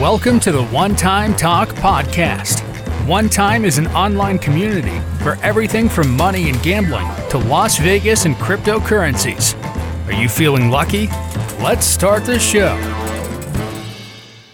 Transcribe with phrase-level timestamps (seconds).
[0.00, 2.62] Welcome to the One Time Talk podcast.
[3.06, 8.24] One Time is an online community for everything from money and gambling to Las Vegas
[8.24, 9.54] and cryptocurrencies.
[10.06, 11.08] Are you feeling lucky?
[11.62, 12.78] Let's start the show.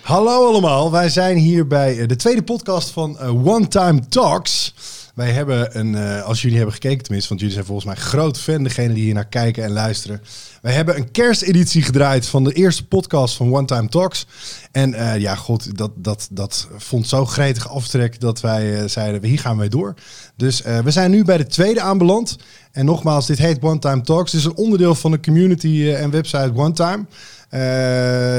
[0.03, 4.75] Hallo allemaal, wij zijn hier bij eh, de tweede podcast van eh, One Time Talks.
[5.17, 8.39] Wij hebben een, eh, als jullie hebben gekeken tenminste, want jullie zijn volgens mij groot
[8.39, 10.23] fan, degene die hier naar kijken en luisteren.
[10.63, 14.27] Wij hebben een kersteditie gedraaid van de eerste podcast van One Time Talks.
[14.73, 19.25] En eh, ja, god, dat, dat, dat vond zo gretig aftrek dat wij eh, zeiden,
[19.25, 19.95] hier gaan wij door.
[20.37, 22.37] Dus we zijn nu bij de tweede aanbeland.
[22.73, 24.33] En nogmaals, dit heet One Time Talks.
[24.33, 27.07] Het is een onderdeel van de community en website One Time.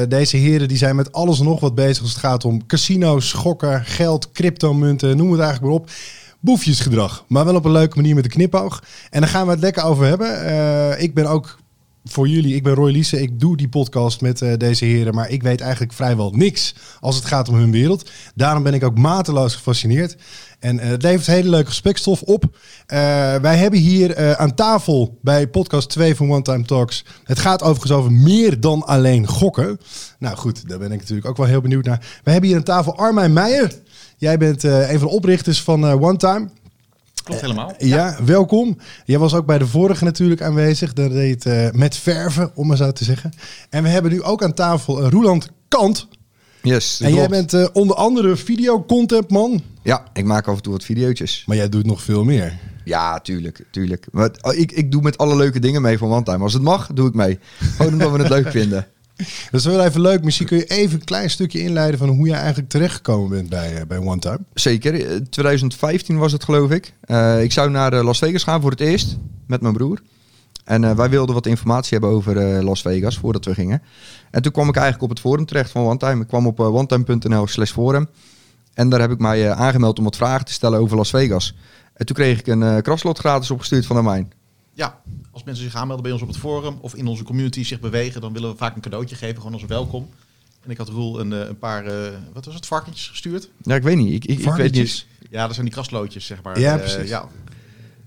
[0.08, 3.30] Deze heren die zijn met alles en nog wat bezig als het gaat om casino's,
[3.30, 5.90] schokken, geld, cryptomunten, noem het eigenlijk maar op.
[6.48, 8.84] Boefjesgedrag, maar wel op een leuke manier met een knipoog.
[9.10, 10.46] En daar gaan we het lekker over hebben.
[10.46, 11.58] Eh, ik ben ook
[12.04, 15.30] voor jullie, ik ben Roy Liese, ik doe die podcast met eh, deze heren, maar
[15.30, 18.10] ik weet eigenlijk vrijwel niks als het gaat om hun wereld.
[18.36, 20.18] Daarom ben ik ook mateloos gefascineerd.
[20.60, 22.58] En eh, het levert hele leuke gesprekstof op.
[23.42, 27.06] Wij hebben hier aan tafel bij podcast 2 van One Time Talks.
[27.24, 29.80] Het gaat overigens over meer dan alleen gokken.
[30.20, 32.20] Nou goed, daar ben ik natuurlijk ook wel heel benieuwd naar.
[32.24, 33.72] We hebben hier aan tafel Armijn Meijer.
[34.18, 36.50] Jij bent eh, een van de oprichters van eh, One Time.
[37.28, 37.74] Klopt helemaal.
[37.78, 38.78] Ja, welkom.
[39.06, 40.94] Jij was ook bij de vorige natuurlijk aanwezig.
[40.94, 43.34] Daar deed eh, met verven, om maar zo te zeggen.
[43.70, 46.08] En we hebben nu ook aan tafel uh, Roeland Kant.
[46.62, 49.62] Yes, en jij bent eh, onder andere videocontentman.
[49.84, 51.44] Ja, ik maak af en toe wat videootjes.
[51.46, 52.58] Maar jij doet nog veel meer.
[52.84, 54.08] Ja, tuurlijk, tuurlijk.
[54.12, 56.44] Maar oh, ik, ik doe met alle leuke dingen mee van One Time.
[56.44, 57.40] Als het mag, doe ik mee.
[57.60, 58.88] Gewoon omdat we het leuk vinden.
[59.52, 60.24] Dat is wel even leuk.
[60.24, 63.76] Misschien kun je even een klein stukje inleiden van hoe jij eigenlijk terechtgekomen bent bij,
[63.76, 64.40] eh, bij One Time.
[64.54, 64.94] Zeker.
[64.94, 66.94] Eh, 2015 was het, geloof ik.
[67.02, 70.02] Eh, ik zou naar eh, Las Vegas gaan voor het eerst met mijn broer.
[70.68, 73.82] En eh, wij wilden wat informatie hebben over eh, Las Vegas voordat we gingen.
[74.32, 76.22] En toen kwam ik eigenlijk op het forum terecht van One Time.
[76.22, 78.08] Ik kwam op uh, onetime.nl slash forum.
[78.74, 81.56] En daar heb ik mij eh, aangemeld om wat vragen te stellen over Las Vegas.
[81.94, 84.32] En toen kreeg ik een eh kraslot gratis opgestuurd van Amijn.
[84.78, 85.02] Ja,
[85.32, 88.22] als mensen zich aanmelden bij ons op het forum of in onze community zich bewegen,
[88.22, 90.10] dan willen we vaak een cadeautje geven, gewoon als welkom.
[90.64, 93.50] En ik had Roel een, eh, een paar, eh, wat was het, varkentjes gestuurd?
[93.62, 94.08] Ja, ik weet niet.
[94.14, 95.08] Ik, ik, ik weet Varkentjes?
[95.20, 95.30] niet.
[95.32, 96.60] Ja, dat zijn die kraslootjes, zeg maar.
[96.60, 97.10] Ja, Eh, precies.
[97.10, 97.28] ja,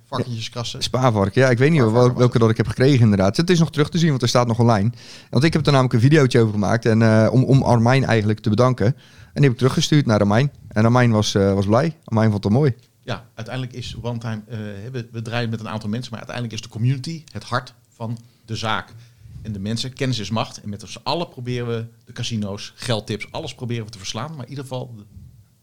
[0.06, 0.82] varkentjes krassen.
[0.82, 2.32] Spaarvarken, ja, ik weet niet welke het.
[2.32, 3.36] dat ik heb gekregen inderdaad.
[3.36, 4.90] Het is nog terug te zien, want er staat nog online.
[5.30, 8.48] Want ik heb er namelijk een videootje over gemaakt en, om, om Armijn eigenlijk te
[8.50, 8.86] bedanken.
[8.86, 8.96] En
[9.34, 10.50] die heb ik teruggestuurd naar Armijn.
[10.68, 11.96] En Armijn was, was blij.
[12.04, 12.74] Armijn vond het mooi.
[13.10, 14.58] Ja, uiteindelijk is One Time, eh,
[14.92, 18.18] we, we draaien met een aantal mensen, maar uiteindelijk is de community het hart van
[18.44, 18.92] de zaak.
[19.42, 20.60] En de mensen, kennis is macht.
[20.60, 24.30] En met ons allen proberen we de casino's, geldtips, alles proberen we te verslaan.
[24.30, 25.04] Maar in ieder geval, de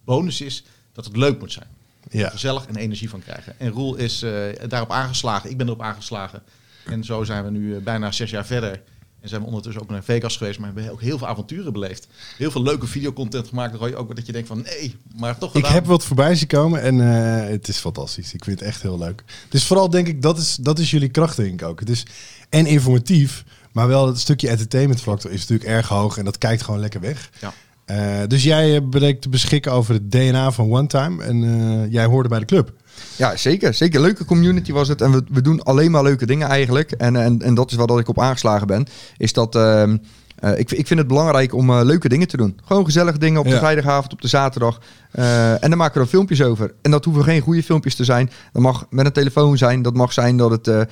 [0.03, 1.67] bonus is dat het leuk moet zijn.
[2.09, 2.29] Ja.
[2.29, 3.59] gezellig en energie van krijgen.
[3.59, 4.31] En Roel is eh,
[4.67, 5.49] daarop aangeslagen.
[5.49, 6.43] Ik ben erop aangeslagen.
[6.85, 8.81] En zo zijn we nu eh, bijna zes jaar verder.
[9.27, 10.59] En zijn we ondertussen ook naar Vegas geweest.
[10.59, 12.07] Maar we hebben ook heel veel avonturen beleefd.
[12.37, 13.75] Heel veel leuke videocontent gemaakt.
[13.75, 15.73] Roy, ook dat je denkt van nee, maar toch Ik gedaan.
[15.73, 18.33] heb wat voorbij zien komen en eh, het is fantastisch.
[18.33, 19.23] Ik vind het echt heel leuk.
[19.49, 21.79] Dus vooral denk ik, dat is, dat is jullie kracht denk ik ook.
[21.79, 22.05] Het is
[22.49, 26.17] en informatief, maar wel het stukje entertainment factor is natuurlijk erg hoog.
[26.17, 27.29] En dat kijkt gewoon lekker weg.
[27.41, 27.53] Ja.
[27.85, 31.23] Eh, dus jij eh, bleek te beschikken over het DNA van One Time.
[31.23, 32.73] En jij hoorde bij de club.
[33.15, 33.73] Ja, zeker.
[33.73, 34.01] Zeker.
[34.01, 35.01] Leuke community was het.
[35.01, 36.91] En we, we doen alleen maar leuke dingen eigenlijk.
[36.91, 38.85] En, en, en dat is waar dat ik op aangeslagen ben.
[39.17, 39.55] Is dat...
[39.55, 39.97] ehm,
[40.37, 42.59] eh, ik, ik vind het belangrijk om eh, leuke dingen te doen.
[42.65, 43.57] Gewoon gezellige dingen op de Ja.
[43.57, 44.81] vrijdagavond, op de zaterdag.
[45.11, 46.73] Eh, en dan maken we er filmpjes over.
[46.81, 48.29] En dat hoeven geen goede filmpjes te zijn.
[48.53, 49.81] Dat mag met een telefoon zijn.
[49.81, 50.87] Dat mag zijn dat het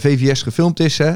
[0.00, 0.98] VVS gefilmd is.
[0.98, 1.14] Hè.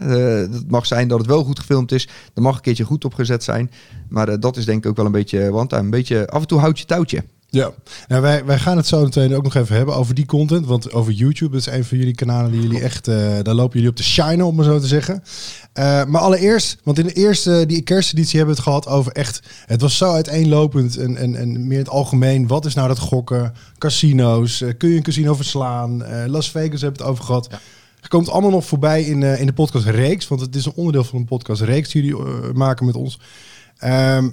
[0.51, 2.09] Dat mag zijn dat het wel goed gefilmd is.
[2.35, 3.71] Dat mag een keertje goed opgezet zijn.
[4.09, 5.51] Maar dat is denk ik ook wel een beetje...
[5.51, 7.25] Want een beetje af en toe houd je touwtje.
[7.51, 7.73] Ja,
[8.09, 10.67] nou, wij, wij gaan het zo meteen ook nog even hebben over die content.
[10.67, 13.75] Want over YouTube, dat is een van jullie kanalen die jullie echt, eh, daar lopen
[13.75, 15.23] jullie op te shinen, om maar zo te zeggen.
[15.73, 19.43] Eh, maar allereerst, want in de eerste, die kersteditie hebben we het gehad over echt,
[19.67, 22.47] het was zo uiteenlopend en, en, en meer in het algemeen.
[22.47, 23.55] Wat is nou dat gokken?
[23.79, 26.05] Casino's, eh, kun je een casino verslaan?
[26.31, 27.47] Las Vegas hebben we het over gehad.
[27.51, 27.61] Ja.
[27.97, 31.05] Het komt allemaal nog voorbij in, in de podcast Reeks, want het is een onderdeel
[31.05, 33.19] van een podcast Reeks die jullie maken met ons.
[33.79, 34.29] Ehm,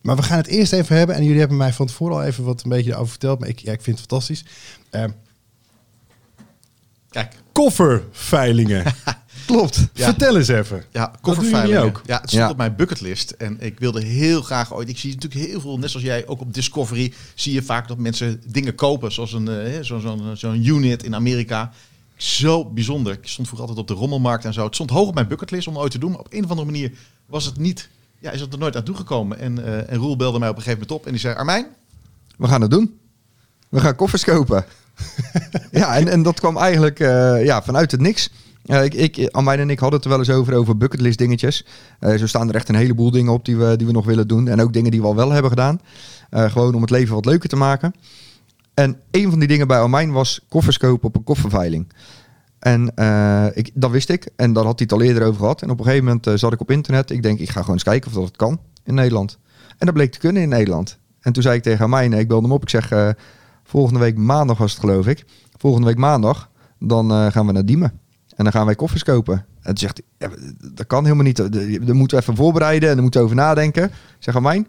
[0.00, 1.16] maar we gaan het eerst even hebben.
[1.16, 3.38] En jullie hebben mij van tevoren al even wat een beetje over verteld.
[3.38, 4.44] Maar ik, ja, ik vind het fantastisch.
[4.90, 5.10] Ehm,
[7.10, 8.84] Kijk, kofferveilingen.
[9.46, 9.86] Klopt.
[9.94, 10.04] Ja.
[10.04, 10.84] Vertel eens even.
[10.92, 11.82] ja, kofferveilingen.
[11.82, 12.02] ook?
[12.06, 12.50] Ja, het stond Ja.
[12.50, 13.30] op mijn bucketlist.
[13.30, 14.88] En ik wilde heel graag ooit...
[14.88, 17.12] Ik zie natuurlijk heel veel, net zoals jij, ook op Discovery...
[17.34, 19.12] zie je vaak dat mensen dingen kopen.
[19.12, 21.72] Zoals een eh, zo'n zo'n zo'n unit in Amerika.
[22.16, 23.12] Zo bijzonder.
[23.12, 24.64] Ik stond vroeger altijd op de rommelmarkt en zo.
[24.64, 26.10] Het stond hoog op mijn bucketlist om ooit te doen.
[26.10, 26.92] Maar op een of andere manier
[27.26, 27.88] was het niet...
[28.18, 29.38] Ja, is het er nooit aan toegekomen.
[29.38, 31.06] En, eh, en Roel belde mij op een gegeven moment op.
[31.06, 31.66] En die zei, Armijn,
[32.36, 32.98] We gaan het doen.
[33.68, 34.64] We gaan koffers kopen.
[35.70, 38.30] ja, en, en dat kwam eigenlijk eh, ja, vanuit het niks.
[38.62, 41.64] Ja, ik, ik, Amijn en ik hadden het er wel eens over, over bucketlist dingetjes.
[42.00, 44.48] Zo staan er echt een heleboel dingen op die we, die we nog willen doen.
[44.48, 45.80] En ook dingen die we al wel hebben gedaan.
[46.30, 47.94] Gewoon om het leven wat leuker te maken.
[48.74, 51.92] En een van die dingen bij Amijn was koffers kopen op een kofferveiling.
[52.58, 54.28] En eh, ik, dat wist ik.
[54.36, 55.62] En daar had hij het al eerder over gehad.
[55.62, 57.10] En op een gegeven moment eh, zat ik op internet.
[57.10, 59.38] Ik denk, ik ga gewoon eens kijken of dat het kan in Nederland.
[59.78, 60.98] En dat bleek te kunnen in Nederland.
[61.20, 62.62] En toen zei ik tegen Amijn, ik belde hem op.
[62.62, 63.08] Ik zeg, eh,
[63.64, 65.24] volgende week maandag was het geloof ik.
[65.56, 68.00] Volgende week maandag, dan gaan we naar Diemen.
[68.36, 69.34] En dan gaan wij koffers kopen.
[69.34, 70.30] En toen zegt hij,
[70.74, 71.36] dat kan helemaal niet.
[71.36, 73.84] Daar moeten we even voorbereiden en daar moeten we over nadenken.
[73.84, 74.66] Ik zeg, Amijn,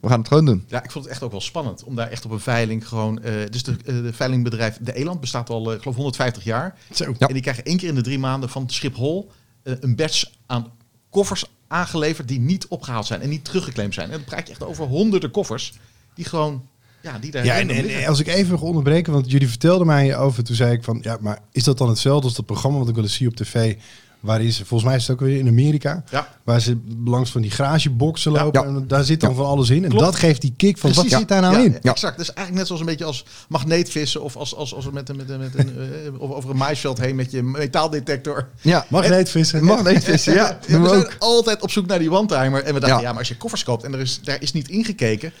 [0.00, 0.64] we gaan het gewoon doen.
[0.68, 3.22] Ja, ik vond het echt ook wel spannend om daar echt op een veiling gewoon...
[3.22, 6.78] eh, dus de, eh, de veilingbedrijf De Eland bestaat al, eh, ik geloof, 150 jaar.
[6.94, 7.14] Zo.
[7.18, 7.26] Ja.
[7.26, 9.30] En die krijgen één keer in de drie maanden van Schiphol
[9.62, 10.72] een badge aan
[11.10, 14.10] koffers aangeleverd die niet opgehaald zijn en niet teruggeclaimd zijn.
[14.10, 15.72] En dan praat je echt over honderden koffers
[16.14, 16.66] die gewoon,
[17.02, 20.44] ja, die daar Ja, en, als ik even mag onderbreken, want jullie vertelden mij over,
[20.44, 22.94] toen zei ik van, ja, maar is dat dan hetzelfde als dat programma wat ik
[22.94, 23.76] wel eens zie op tv,
[24.20, 26.28] waar is, volgens mij is het ook weer in Amerika, Ja.
[26.44, 28.66] waar ze langs van die garageboxen lopen Ja.
[28.66, 29.36] en daar zit dan Ja.
[29.36, 29.84] van alles in.
[29.84, 30.04] En Klopt.
[30.04, 31.78] dat geeft die kick van, wat zit daar nou ja, in?
[31.82, 31.90] Ja.
[31.90, 32.16] Exact.
[32.18, 35.30] Dus eigenlijk net zoals een beetje als magneetvissen of als, als, als met, een- met,
[35.30, 35.68] een- met een,
[36.14, 38.48] eh, of over een maisveld heen met je metaaldetector.
[38.60, 39.64] Ja, Magneetvissen.
[39.64, 40.58] magneetvissen, ja.
[40.66, 41.16] We we zijn ook.
[41.18, 42.62] altijd op zoek naar die one-timer.
[42.62, 43.02] En we dachten, ja.
[43.04, 43.08] Ja.
[43.10, 45.32] maar als je koffers koopt en er is, daar is niet ingekeken.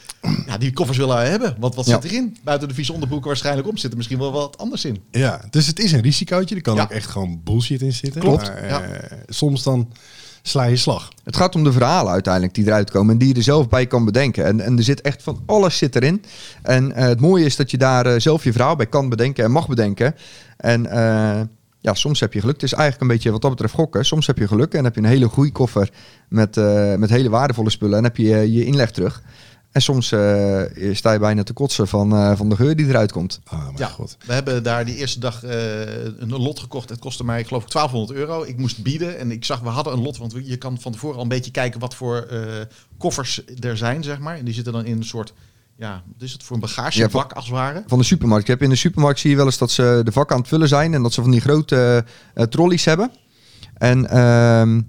[0.46, 1.56] Ja, die koffers willen we hebben.
[1.58, 2.00] Want wat Ja.
[2.00, 2.36] zit erin?
[2.44, 5.02] Buiten de vieze onderbroeken waarschijnlijk om zit er misschien wel wat anders in.
[5.10, 6.54] Ja, dus het is een risicootje.
[6.54, 6.82] Er kan Ja.
[6.82, 8.20] ook echt gewoon bullshit in zitten.
[8.20, 8.82] Klopt, Maar, ja.
[8.82, 9.92] eh, soms dan
[10.42, 11.08] sla je slag.
[11.24, 13.86] Het gaat om de verhalen uiteindelijk die eruit komen en die je er zelf bij
[13.86, 14.44] kan bedenken.
[14.44, 16.24] En, en er zit echt van alles zit erin.
[16.62, 19.44] En eh, het mooie is dat je daar eh, zelf je verhaal bij kan bedenken
[19.44, 20.14] en mag bedenken.
[20.56, 20.82] En
[21.82, 22.54] ja, soms heb je geluk.
[22.54, 24.04] Het is eigenlijk een beetje wat dat betreft gokken.
[24.04, 25.90] Soms heb je geluk en heb je een hele goede koffer
[26.28, 26.56] met,
[26.98, 29.22] met hele waardevolle spullen en heb je je inleg terug.
[29.72, 30.62] En soms eh,
[30.92, 33.40] sta je bijna te kotsen van, eh, van de geur die eruit komt.
[33.52, 34.16] Oh mijn Ja, god.
[34.26, 36.88] we hebben daar die eerste dag eh, een lot gekocht.
[36.88, 38.42] Het kostte mij, geloof ik, 1200 euro.
[38.42, 40.16] Ik moest bieden en ik zag, we hadden een lot.
[40.16, 42.38] Want je kan van tevoren al een beetje kijken wat voor eh,
[42.98, 44.36] koffers er zijn, zeg maar.
[44.36, 45.32] En die zitten dan in een soort,
[45.76, 47.82] ja, wat is het voor een bagagebak als het ware.
[47.86, 48.46] Van de supermarkt.
[48.46, 50.50] Je hebt in de supermarkt zie je wel eens dat ze de vakken aan het
[50.50, 53.10] vullen zijn en dat ze van die grote eh, trolleys hebben.
[53.74, 54.80] En ehm,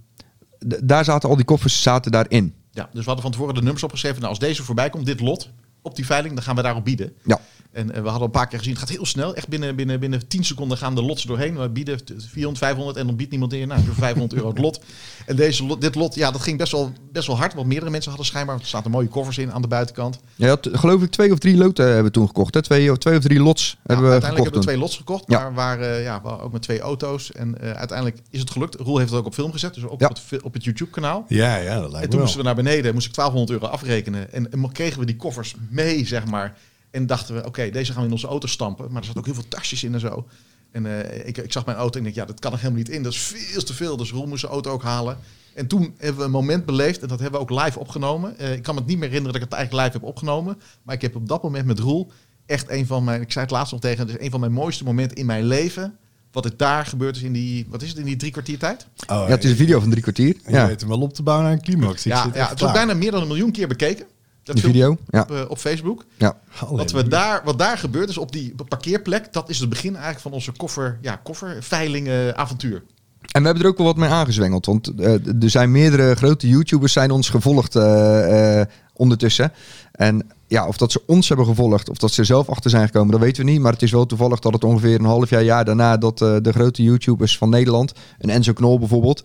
[0.83, 2.54] daar zaten al die koffers zaten daarin.
[2.71, 4.18] Ja, dus we hadden van tevoren de nummers opgeschreven.
[4.18, 5.50] Nou, als deze voorbij komt, dit lot,
[5.81, 7.13] op die veiling, dan gaan we daarop bieden.
[7.25, 7.39] Ja.
[7.72, 9.36] En eh, we hadden een paar keer gezien, het gaat heel snel.
[9.36, 11.57] Echt binnen, binnen, binnen 10 seconden gaan de lots doorheen.
[11.60, 13.68] We bieden t- 400, 500 en dan biedt niemand in.
[13.68, 14.81] Nou, voor 500 euro het lot.
[15.25, 17.54] En deze lot, dit lot, ja, dat ging best wel, best wel hard.
[17.54, 20.19] Want meerdere mensen hadden schijnbaar, er zaten mooie koffers in aan de buitenkant.
[20.36, 22.54] Je had geloof ik twee of drie loten hebben we toen gekocht.
[22.54, 22.62] Hè?
[22.62, 25.39] Twee, twee of drie lots hebben we uiteindelijk gekocht hebben we twee lots gekocht, Ja.
[25.39, 27.31] maar waren, ja, waren ook met twee auto's.
[27.31, 28.75] En eh, uiteindelijk is het gelukt.
[28.75, 30.07] Roel heeft het ook op film gezet, dus ook Ja.
[30.07, 31.25] op het, op het YouTube-kanaal.
[31.28, 34.33] Ja, ja, dat lijkt En toen moesten we naar beneden, moest ik 1200 euro afrekenen.
[34.33, 36.57] En, en kregen we die koffers mee, zeg maar.
[36.91, 38.91] En dachten we, oké, deze gaan we in onze auto stampen.
[38.91, 40.27] Maar er zat ook heel veel tasjes in en zo.
[40.71, 42.77] En eh, ik, ik zag mijn auto en ik denk, ja, dat kan er helemaal
[42.77, 43.03] niet in.
[43.03, 43.97] Dat is veel te veel.
[43.97, 45.18] Dus Roel moest zijn auto ook halen.
[45.53, 48.38] En toen hebben we een moment beleefd, en dat hebben we ook live opgenomen.
[48.38, 50.57] Eh, ik kan me het niet meer herinneren dat ik het eigenlijk live heb opgenomen.
[50.83, 52.12] Maar ik heb op dat moment met Roel
[52.45, 54.51] echt een van mijn, ik zei het laatst nog tegen, het is een van mijn
[54.51, 55.97] mooiste momenten in mijn leven.
[56.31, 58.88] Wat er daar gebeurd is in die, wat is het, in die drie kwartier tijd?
[59.07, 60.35] Oh, Ja, het is een video van drie kwartier.
[60.45, 62.06] Je Ja, weet hem wel op te bouwen naar een climax.
[62.06, 62.73] Ik Ja, zit ja het klaar.
[62.73, 64.06] bijna meer dan een miljoen keer bekeken.
[64.44, 64.98] Dat die video.
[65.10, 66.06] Ja, op, eh, op Facebook.
[66.18, 66.38] ja.
[66.70, 70.22] Wat, we daar, wat daar gebeurt is op die parkeerplek, dat is het begin eigenlijk
[70.22, 72.84] van onze koffer, ja, kofferveiling eh, avontuur.
[73.32, 74.66] En we hebben er ook wel wat mee aangezwengeld.
[74.66, 79.52] Want eh, er zijn meerdere grote YouTubers zijn ons gevolgd eh, eh, ondertussen.
[79.92, 82.86] En ja, of dat ze ons hebben gevolgd of dat ze er zelf achter zijn
[82.86, 83.62] gekomen, dat weten we niet.
[83.62, 86.36] Maar het is wel toevallig dat het ongeveer een half jaar, jaar daarna dat eh,
[86.42, 89.24] de grote YouTubers van Nederland, een Enzo Knol bijvoorbeeld,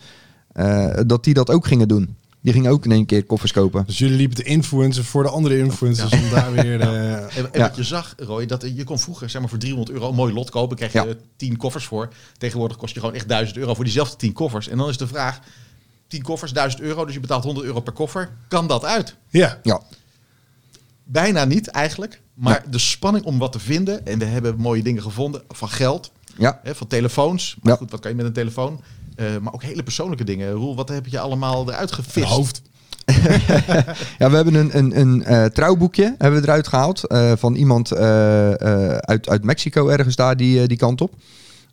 [0.52, 2.16] eh, dat die dat ook gingen doen.
[2.46, 3.84] Die gingen ook in één keer koffers kopen.
[3.86, 6.80] Dus jullie liepen te influencen voor de andere influencers om daar weer...
[6.80, 7.60] eh, En, en Ja.
[7.66, 10.14] wat je zag, Roy, dat eh, je kon vroeger zeg maar, voor 300 euro een
[10.14, 10.76] mooi lot kopen.
[10.76, 11.06] Krijg je Ja.
[11.06, 12.08] eh, 10 koffers voor.
[12.38, 14.68] Tegenwoordig kost je gewoon echt 1000 euro voor diezelfde 10 koffers.
[14.68, 15.40] En dan is de vraag,
[16.08, 18.30] 10 koffers, 1000 euro, dus je betaalt 100 euro per koffer.
[18.48, 19.16] Kan dat uit?
[19.28, 19.80] ja, Ja,
[21.04, 22.20] Bijna niet eigenlijk.
[22.34, 26.10] Maar de spanning om wat te vinden, en we hebben mooie dingen gevonden van geld,
[26.38, 26.60] ja.
[26.62, 27.56] Hè, van telefoons.
[27.62, 27.78] Maar Ja.
[27.78, 28.80] goed, wat kan je met een telefoon?
[29.16, 30.52] Eh, maar ook hele persoonlijke dingen.
[30.52, 32.26] Roel, wat heb je allemaal eruit gevist?
[32.26, 32.62] hoofd.
[34.18, 37.90] Ja, we hebben een, een, een eh, trouwboekje hebben we eruit gehaald eh, van iemand
[37.90, 41.14] eh, eh, uit, uit Mexico ergens daar die, die kant op.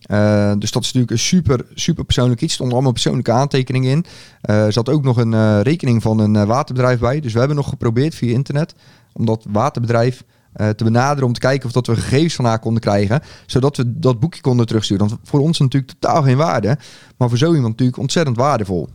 [0.04, 2.48] Eh, dus dat is natuurlijk een super, super persoonlijk iets.
[2.48, 4.04] Er stonden allemaal persoonlijke aantekeningen in.
[4.40, 7.20] Eh, er zat ook nog een eh, rekening van een eh, waterbedrijf bij.
[7.20, 8.74] Dus we hebben nog geprobeerd via internet
[9.12, 10.24] om dat waterbedrijf
[10.54, 13.76] eh, te benaderen om te kijken of dat we gegevens van haar konden krijgen, zodat
[13.76, 15.08] we dat boekje konden terugsturen.
[15.08, 16.78] Want voor ons natuurlijk totaal geen waarde,
[17.16, 18.88] maar voor zo iemand natuurlijk ontzettend waardevol.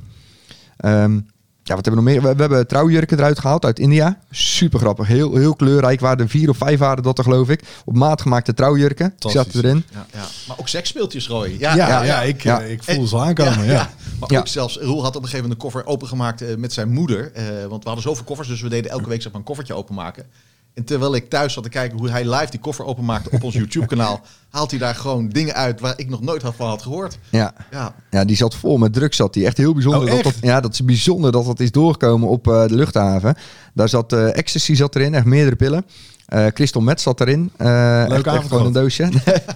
[0.77, 1.19] Ehm,
[1.63, 2.29] Ja, wat hebben we nog meer?
[2.29, 4.19] We, we hebben trouwjurken eruit gehaald uit India.
[4.31, 5.07] Super grappig.
[5.07, 5.99] Heel, heel kleurrijk.
[5.99, 7.63] Waren er vier of vijf waren dat er geloof ik.
[7.85, 9.13] Op maat gemaakte trouwjurken.
[9.17, 9.83] Die zaten erin.
[9.93, 10.25] Ja, ja.
[10.47, 11.55] Maar ook seksspeeltjes, Roy.
[11.59, 12.21] Ja, ja, ja.
[12.21, 12.61] ik, Ja.
[12.61, 13.65] eh, ik voel ze aankomen.
[13.65, 13.89] Ja,
[14.19, 14.39] Maar Ja.
[14.39, 17.31] ook zelfs, Roel had op een gegeven moment een koffer opengemaakt eh, met zijn moeder.
[17.33, 19.73] Eh, want we hadden zoveel koffers, dus we deden elke week zeg maar, een koffertje
[19.73, 20.25] openmaken.
[20.73, 23.53] En terwijl ik thuis zat te kijken hoe hij live die koffer openmaakte op ons
[23.61, 27.17] YouTube-kanaal, haalt hij daar gewoon dingen uit waar ik nog nooit had van had gehoord.
[27.29, 27.53] Ja.
[27.71, 29.17] Ja, ja, die zat vol met drugs.
[29.17, 30.01] Zat die echt heel bijzonder.
[30.01, 30.23] Oh, dat echt?
[30.23, 33.35] dat, ja, dat is bijzonder dat dat is doorgekomen op eh, de luchthaven.
[33.73, 35.85] Daar zat eh, ecstasy zat erin, echt meerdere pillen.
[36.25, 37.51] Eh crystal meth zat erin.
[37.57, 39.09] Eh echt, gewoon een doosje.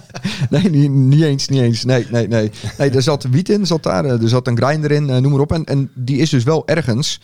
[0.50, 1.84] nee, niet, niet eens, niet eens.
[1.84, 2.50] Nee, nee, nee.
[2.78, 4.04] Nee, er zat wiet in, zat daar.
[4.04, 5.52] Er zat een grinder in, noem maar op.
[5.52, 7.20] En, en die is dus wel ergens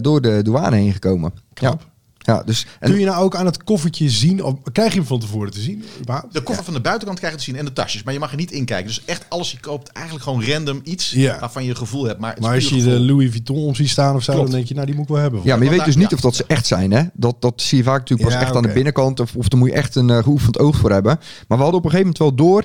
[0.00, 1.32] door de douane heen gekomen.
[1.54, 1.80] Knap.
[1.80, 1.91] Ja.
[2.24, 5.06] Ja, dus, en, Kun je nou ook aan het koffertje zien, of krijg je hem
[5.06, 5.84] van tevoren te zien?
[6.00, 6.32] überhaupt?
[6.34, 8.30] de koffer van de buitenkant krijg je te zien en de tasjes, maar je mag
[8.30, 8.86] er niet in kijken.
[8.86, 11.38] Dus echt alles, je koopt eigenlijk gewoon random iets Ja.
[11.40, 12.20] waarvan je een gevoel hebt.
[12.20, 13.00] Maar, Maar als je de.
[13.00, 14.46] Louis Vuitton om ziet staan of zo, Klopt.
[14.46, 15.40] dan denk je, nou die moet ik wel hebben.
[15.44, 16.16] Ja, maar je Want weet dus daar- niet ja.
[16.16, 17.02] of dat ze echt zijn, hè?
[17.14, 19.20] Dat, dat zie je vaak natuurlijk pas Ja, echt aan de binnenkant.
[19.20, 21.16] Of, of dan moet je echt een eh, geoefend oog voor hebben.
[21.48, 22.64] Maar we hadden op een gegeven moment wel door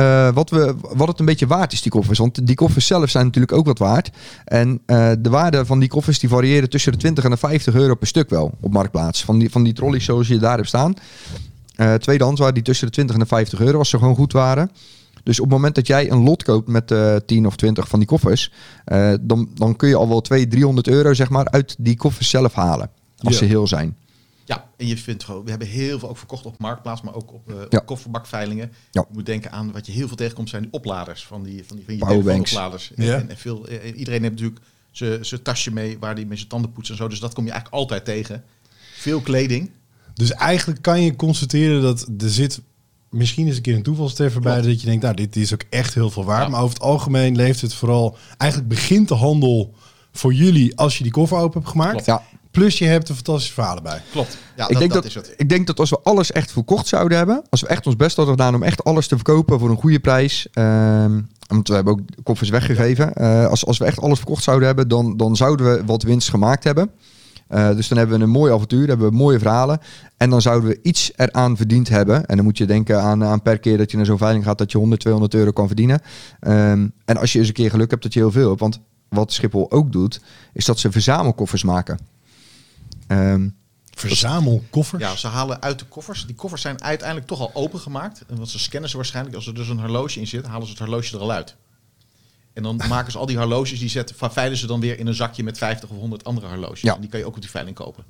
[0.00, 2.18] eh, wat, we, wat het een beetje waard is, die koffers.
[2.18, 4.10] Want die koffers zelf zijn natuurlijk ook wat waard.
[4.44, 7.74] En eh, de waarde van die koffers die variëren tussen de 20 en de 50
[7.74, 9.24] euro per stuk wel op Marktplaats.
[9.24, 10.94] Van die, van die trolleys zoals je daar hebt staan.
[11.76, 14.32] Eh tweedehands waren die tussen de 20 en de 50 euro als ze gewoon goed
[14.32, 14.70] waren.
[15.22, 17.98] Dus op het moment dat jij een lot koopt met eh 10 of 20 van
[17.98, 18.52] die koffers,
[19.20, 22.52] dan, dan kun je al wel 200, 300 euro zeg maar, uit die koffers zelf
[22.54, 22.90] halen.
[23.18, 23.38] Als Ja.
[23.38, 23.96] ze heel zijn.
[24.80, 27.48] En je vindt gewoon, we hebben heel veel ook verkocht op Marktplaats, maar ook op,
[27.48, 27.78] eh, Ja.
[27.78, 28.72] op kofferbakveilingen.
[28.90, 29.04] Ja.
[29.08, 31.76] Je moet denken aan wat je heel veel tegenkomt zijn die opladers van die van
[31.76, 32.92] die van je telefoonopladers.
[32.96, 33.14] Ja.
[33.14, 34.60] En, en veel, eh, iedereen heeft natuurlijk
[35.26, 37.50] zijn tasje mee waar die met zijn tanden poetst en zo, dus dat kom je
[37.50, 38.44] eigenlijk altijd tegen.
[38.94, 39.70] Veel kleding.
[40.14, 42.60] Dus eigenlijk kan je constateren dat er zit
[43.10, 45.94] misschien eens een keer een toevalstreffer bij dat je denkt, nou dit is ook echt
[45.94, 46.44] heel veel waard.
[46.44, 46.48] Ja.
[46.48, 49.74] Maar over het algemeen leeft het vooral, eigenlijk begint de handel
[50.12, 52.04] voor jullie als je die koffer open hebt gemaakt.
[52.04, 54.02] Ja, Plus je hebt er fantastische verhalen bij.
[54.10, 54.38] Klopt.
[54.56, 55.34] Ja, ik, dat, denk dat, dat, is het.
[55.36, 58.16] ik denk dat als we alles echt verkocht zouden hebben, als we echt ons best
[58.16, 61.92] hadden gedaan om echt alles te verkopen voor een goede prijs, ehm, want we hebben
[61.92, 65.66] ook koffers weggegeven, Eh, als, als we echt alles verkocht zouden hebben, dan, dan zouden
[65.66, 66.90] we wat winst gemaakt hebben.
[67.50, 69.78] Eh, dus dan hebben we een mooi avontuur, hebben we mooie verhalen.
[70.16, 72.26] En dan zouden we iets eraan verdiend hebben.
[72.26, 74.58] En dan moet je denken aan, aan per keer dat je naar zo'n veiling gaat,
[74.58, 76.00] dat je 100, 200 euro kan verdienen.
[76.40, 78.60] Ehm, en als je eens een keer geluk hebt dat je heel veel hebt.
[78.60, 80.20] Want wat Schiphol ook doet,
[80.52, 81.98] is dat ze verzamelkoffers maken.
[83.10, 83.48] Ehm,
[83.94, 85.02] Verzamelkoffers.
[85.02, 86.26] Ja, ze halen uit de koffers.
[86.26, 88.22] Die koffers zijn uiteindelijk toch al opengemaakt.
[88.28, 89.36] Want ze scannen ze waarschijnlijk.
[89.36, 91.56] Als er dus een horloge in zit, halen ze het horloge er al uit.
[92.52, 95.14] En dan maken ze al die horloges, die zetten, veilen ze dan weer in een
[95.14, 96.80] zakje met 50 of 100 andere horloges.
[96.80, 96.94] Ja.
[96.94, 98.04] En die kan je ook op die veiling kopen.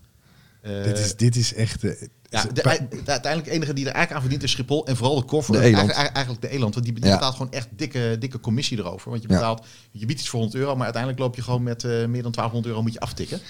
[0.61, 1.85] Eh, dit, is, dit is echt...
[1.85, 1.91] eh,
[2.31, 2.63] ja, de,
[3.05, 4.87] de uiteindelijk enige die er eigenlijk aan verdient is Schiphol.
[4.87, 5.55] En vooral de koffer.
[5.55, 5.61] De.
[5.61, 6.75] Eigenlijk, eigenlijk de eland.
[6.75, 7.13] Want die, Ja.
[7.15, 9.11] betaalt gewoon echt dikke, dikke commissie erover.
[9.11, 10.75] Want je betaalt, je biedt iets voor 100 euro.
[10.75, 13.41] Maar uiteindelijk loop je gewoon met eh, meer dan 1200 euro moet je aftikken.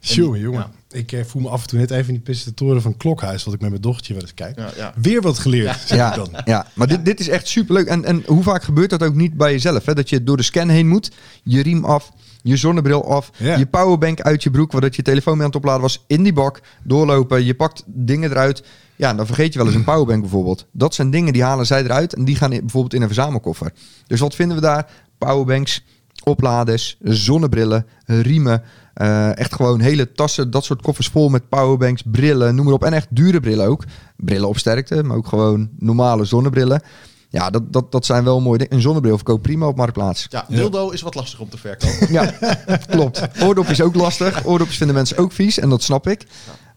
[0.00, 0.60] Jongen, jongen.
[0.88, 0.96] Ja.
[0.98, 3.54] Ik eh, voel me af en toe net even in die presentatoren van Klokhuis, wat
[3.54, 4.58] ik met mijn dochtertje wel eens kijk.
[4.58, 4.92] Ja, ja.
[5.00, 6.28] Weer wat geleerd, zeg Ja, ik dan.
[6.44, 7.86] ja, maar Dit, dit is echt superleuk.
[7.86, 9.84] En, en hoe vaak gebeurt dat ook niet bij jezelf?
[9.86, 9.94] Hè?
[9.94, 11.10] Dat je door de scan heen moet,
[11.42, 12.12] je riem af,
[12.42, 13.56] je zonnebril af, Ja.
[13.56, 16.22] je powerbank uit je broek, waar dat je telefoon mee aan het opladen was, in
[16.22, 18.62] die bak, doorlopen, je pakt dingen eruit.
[18.96, 20.66] Ja, dan vergeet je wel eens een powerbank bijvoorbeeld.
[20.72, 23.72] Dat zijn dingen die halen zij eruit en die gaan in- bijvoorbeeld in een verzamelkoffer.
[24.06, 24.86] Dus wat vinden we daar?
[25.18, 25.84] Powerbanks,
[26.28, 28.62] opladers, zonnebrillen, riemen.
[28.94, 32.84] eh, echt gewoon hele tassen, dat soort koffers vol met powerbanks, brillen, noem maar op.
[32.84, 33.84] En echt dure brillen ook.
[34.16, 36.82] Brillen op sterkte, maar ook gewoon normale zonnebrillen.
[37.30, 38.74] Ja, dat, dat, dat zijn wel mooie dingen.
[38.74, 40.26] Een zonnebril verkoopt prima op Marktplaats.
[40.30, 42.12] Ja, dildo is wat lastig om te verkopen.
[42.12, 42.32] Ja,
[42.90, 43.28] klopt.
[43.42, 44.46] Oordop is ook lastig.
[44.46, 46.26] Oordopjes vinden mensen ook vies en dat snap ik.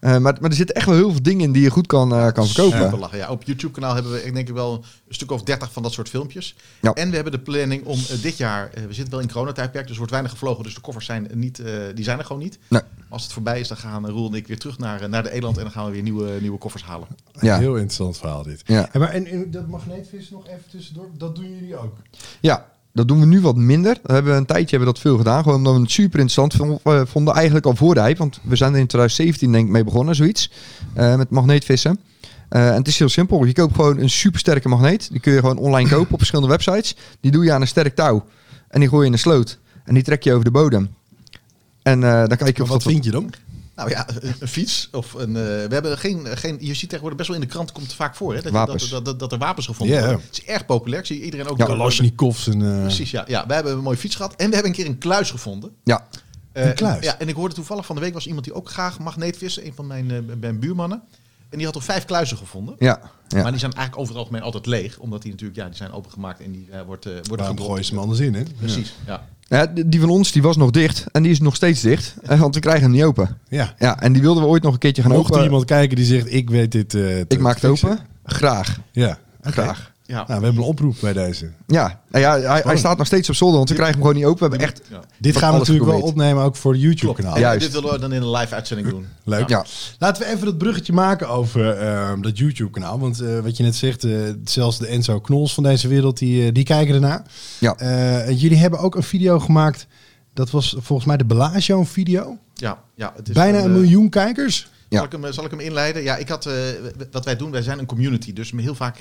[0.02, 2.14] Eh, maar, maar er zitten echt wel heel veel dingen in die je goed kan,
[2.14, 2.98] eh, kan verkopen.
[2.98, 3.18] Lachen.
[3.18, 5.92] Ja, op YouTube-kanaal hebben we ik denk ik wel een stuk of 30 van dat
[5.92, 6.56] soort filmpjes.
[6.80, 6.92] Ja.
[6.92, 9.82] En we hebben de planning om eh, dit jaar, eh, we zitten wel in coronatijdperk,
[9.82, 12.42] dus er wordt weinig gevlogen, dus de koffers zijn niet, eh, die zijn er gewoon
[12.42, 12.58] niet.
[12.68, 12.82] Nee.
[13.08, 15.56] Als het voorbij is, dan gaan Roel en ik weer terug naar, naar de Eland
[15.56, 17.08] en dan gaan we weer nieuwe, nieuwe koffers halen.
[17.40, 17.58] Ja.
[17.58, 18.62] Heel interessant verhaal dit.
[18.64, 18.88] Ja.
[18.92, 21.96] En, maar, en, en dat magneetvis nog even tussendoor, dat doen jullie ook?
[22.40, 23.98] Ja, dat doen we nu wat minder.
[24.02, 25.42] Dat hebben we een tijdje hebben we dat veel gedaan.
[25.42, 28.18] Gewoon omdat we het super interessant vonden, eh, vonden eigenlijk al voor de hype.
[28.18, 30.50] Want we zijn er in 2017 denk ik mee begonnen, zoiets.
[30.94, 31.98] eh, met magneetvissen.
[32.48, 33.44] Eh, en het is heel simpel.
[33.44, 35.10] Je koopt gewoon een super sterke magneet.
[35.10, 36.96] Die kun je gewoon online kopen op verschillende websites.
[37.20, 38.24] Die doe je aan een sterk touw.
[38.68, 39.58] En die gooi je in een sloot.
[39.84, 40.88] En die trek je over de bodem.
[41.82, 42.92] En dan kijk je of Wat dat...
[42.92, 43.30] vind je dan?
[43.76, 44.06] Nou ja,
[44.40, 45.28] een, fiets of een.
[45.28, 46.56] eh, we hebben geen, geen.
[46.60, 48.42] Je ziet tegenwoordig best wel in de krant komt het vaak voor, hè?
[48.42, 48.52] Dat,
[48.90, 50.20] dat, dat, dat er wapens gevonden worden.
[50.26, 51.00] Het is erg populair.
[51.00, 51.58] Ik zie iedereen ook.
[51.58, 52.62] Ja, Kalashnikovs en...
[52.74, 53.24] eh, Precies, ja.
[53.26, 53.46] ja.
[53.46, 55.70] We hebben een mooie fiets gehad en we hebben een keer een kluis gevonden.
[55.84, 56.06] Ja,
[56.52, 57.04] Eh, Een kluis?
[57.04, 59.66] Ja, en ik hoorde toevallig van de week was iemand die ook graag magneetvissen.
[59.66, 61.02] Een van mijn, mijn buurmannen.
[61.50, 62.74] En die had er vijf kluizen gevonden.
[62.78, 63.42] ja, ja.
[63.42, 64.98] Maar die zijn eigenlijk over het algemeen altijd leeg.
[64.98, 67.60] Omdat die natuurlijk, ja, die zijn opengemaakt en die wordt, eh worden Waarom gedropt.
[67.68, 68.42] gooi je ze hem anders in, hè?
[68.58, 69.26] Precies, ja.
[69.58, 72.54] Ja, die van ons die was nog dicht en die is nog steeds dicht, want
[72.54, 73.36] we krijgen hem niet open.
[73.48, 73.74] Ja.
[73.78, 75.44] Ja, en die wilden we ooit nog een keertje gaan Mocht er open.
[75.44, 76.88] iemand kijken die zegt, ik weet dit...
[76.88, 77.88] te Ik maak het fixen?
[77.90, 78.04] open.
[78.24, 79.91] Graag, Ja, graag.
[80.12, 80.24] Ja.
[80.26, 81.50] Nou, we hebben een oproep bij deze.
[81.66, 84.20] Ja, nou ja hij, hij staat nog steeds op zolder, want we krijgen hem gewoon
[84.20, 84.50] niet open.
[84.50, 84.82] We hebben echt...
[84.90, 85.00] Ja.
[85.18, 87.38] Dit gaan we natuurlijk wel opnemen ook voor het YouTube-kanaal.
[87.38, 87.60] Juist.
[87.60, 89.06] dit willen we dan in een live uitzending doen.
[89.24, 89.48] Leuk.
[89.48, 89.64] Ja.
[89.98, 92.98] Laten we even dat bruggetje maken over ehm, dat YouTube-kanaal.
[92.98, 94.12] Want eh, wat je net zegt, eh,
[94.44, 97.22] zelfs de Enzo Knols van deze wereld, die, eh, die kijken ernaar.
[97.58, 97.76] Ja.
[97.76, 99.86] Eh, jullie hebben ook een video gemaakt.
[100.34, 102.38] Dat was volgens mij de Bellagio-video.
[102.54, 104.68] Ja, ja, het is Bijna een miljoen kijkers.
[104.92, 104.98] Ja.
[104.98, 106.02] Zal, ik hem, zal ik hem inleiden?
[106.02, 106.54] Ja, ik had, eh,
[107.10, 108.32] wat wij doen, wij zijn een community.
[108.32, 108.98] Dus heel vaak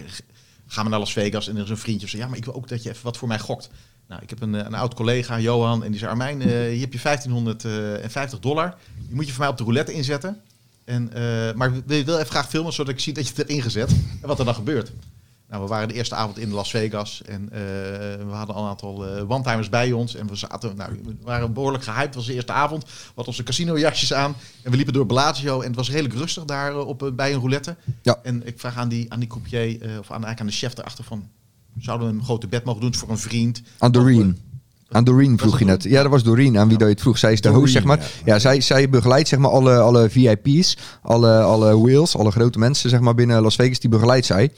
[0.72, 2.08] gaan we naar Las Vegas en er is een vriendje.
[2.08, 3.70] Zegt, ja, maar ik wil ook dat je even wat voor mij gokt.
[4.08, 6.80] Nou, ik heb een, eh, een oud collega, Johan, en die zei, Armijn, eh, hier
[6.80, 8.76] heb je 1550 dollar.
[9.08, 10.42] Die moet je voor mij op de roulette inzetten.
[10.86, 13.50] En, eh, maar wil je wel even graag filmen, zodat ik zie dat je het
[13.50, 13.90] erin gezet.
[14.22, 14.92] En wat er dan gebeurt.
[15.52, 17.60] Nou, we waren de eerste avond in Las Vegas en eh,
[18.26, 20.16] we hadden al een aantal eh one-timers bij ons.
[20.16, 22.16] En we zaten, nou, we waren behoorlijk gehyped.
[22.16, 22.84] Was de eerste avond.
[22.84, 24.36] We hadden onze casino-jasjes aan.
[24.64, 27.40] En we liepen door Bellagio en het was redelijk rustig daar eh, op, bij een
[27.40, 27.76] roulette.
[28.02, 28.20] Ja.
[28.24, 31.04] En ik vraag aan die, aan die croupier, of aan, eigenlijk aan de chef erachter
[31.04, 31.30] van...
[31.78, 33.62] Zouden we een grote bed mogen doen voor een vriend?
[33.78, 34.51] Aan Doreen.
[34.92, 35.84] Aan Doreen vroeg je net.
[35.84, 37.18] Ja, dat was Doreen aan wie dat je het vroeg.
[37.18, 38.12] Zij is de Doreen, host, zeg maar.
[38.26, 38.40] ja.
[38.40, 43.00] Zij, zij begeleidt zeg maar alle, alle VIP's, alle, alle whales, alle grote mensen zeg
[43.00, 44.52] maar binnen Las Vegas, die begeleidt zij.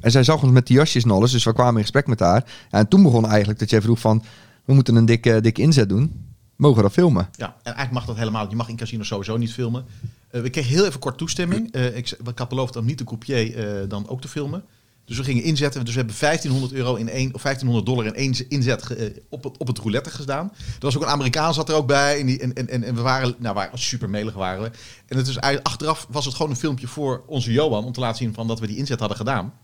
[0.00, 2.20] En zij zag ons met die jasjes en alles, dus we kwamen in gesprek met
[2.20, 2.44] haar.
[2.70, 4.22] En toen begon eigenlijk dat jij vroeg van,
[4.64, 6.28] we moeten een dikke, dikke inzet doen.
[6.56, 7.28] Mogen we dat filmen?
[7.36, 8.42] Ja, en eigenlijk mag dat helemaal.
[8.42, 8.50] niet.
[8.50, 9.84] Je mag in casino sowieso niet filmen.
[10.30, 11.72] Eh, we kregen heel even kort toestemming.
[11.72, 14.64] Eh, ik, ik had beloofd om niet de croupier eh, dan ook te filmen.
[15.10, 15.84] Dus we gingen inzetten.
[15.84, 19.10] Dus we hebben 1500 euro in één, of 1500 dollar in één inzet ge- eh,
[19.28, 20.52] op, het, op het roulette gedaan.
[20.56, 22.20] Er was ook een Amerikaan zat er ook bij.
[22.20, 24.70] En, die, en, en, en we waren, nou, waren super melig waren we.
[25.06, 28.16] En het is achteraf was het gewoon een filmpje voor onze Johan om te laten
[28.16, 29.54] zien van dat we die inzet hadden gedaan.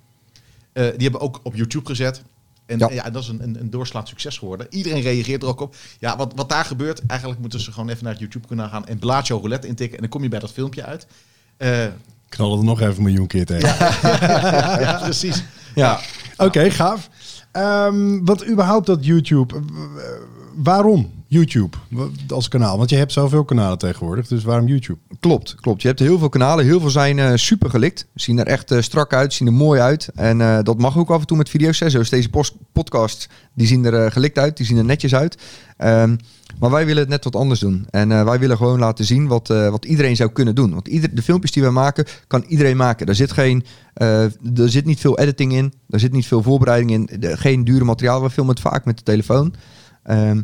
[0.73, 2.23] Eh, die hebben we ook op YouTube gezet.
[2.67, 2.91] En Ja.
[2.91, 4.67] ja, dat is een, een, een doorslaand succes geworden.
[4.71, 5.77] Iedereen reageert er ook op.
[5.99, 8.99] Ja, wat, wat daar gebeurt, eigenlijk moeten ze gewoon even naar het YouTube-kanaal gaan en
[8.99, 9.95] Bellagio Roulette intikken.
[9.97, 11.07] En dan kom je bij dat filmpje uit.
[11.57, 11.87] Eh,
[12.29, 13.69] Knallen er nog even een miljoen keer tegen.
[14.81, 15.45] ja, precies.
[15.75, 16.01] Ja.
[16.37, 17.09] Oké, gaaf.
[17.53, 19.55] Ehm, wat überhaupt dat YouTube.
[20.57, 21.77] Waarom YouTube
[22.29, 22.79] als kanaal?
[22.79, 24.27] Want je hebt zoveel kanalen tegenwoordig.
[24.27, 24.99] Dus waarom YouTube?
[25.21, 25.83] Klopt, klopt.
[25.83, 26.65] Je hebt heel veel kanalen.
[26.65, 28.07] Heel veel zijn eh, super gelikt.
[28.15, 30.09] Zien er echt eh, strak uit, zien er mooi uit.
[30.15, 31.79] En eh, dat mag ook af en toe met video's.
[31.79, 31.91] Hè.
[31.91, 32.31] Zo is deze
[32.73, 34.57] podcast, die zien er gelikt uit.
[34.57, 35.39] Die zien er netjes uit.
[35.77, 36.17] Ehm,
[36.59, 37.87] maar wij willen het net wat anders doen.
[37.91, 40.75] En wij willen gewoon laten zien wat, wat iedereen zou kunnen doen.
[40.75, 43.07] Want ieder, de filmpjes die wij maken, kan iedereen maken.
[43.07, 43.65] Er zit, geen,
[43.95, 45.73] er zit niet veel editing in.
[45.91, 47.09] Er zit niet veel voorbereiding in.
[47.37, 48.23] Geen dure materiaal.
[48.23, 49.55] We filmen het vaak met de telefoon.
[50.07, 50.43] Ehm,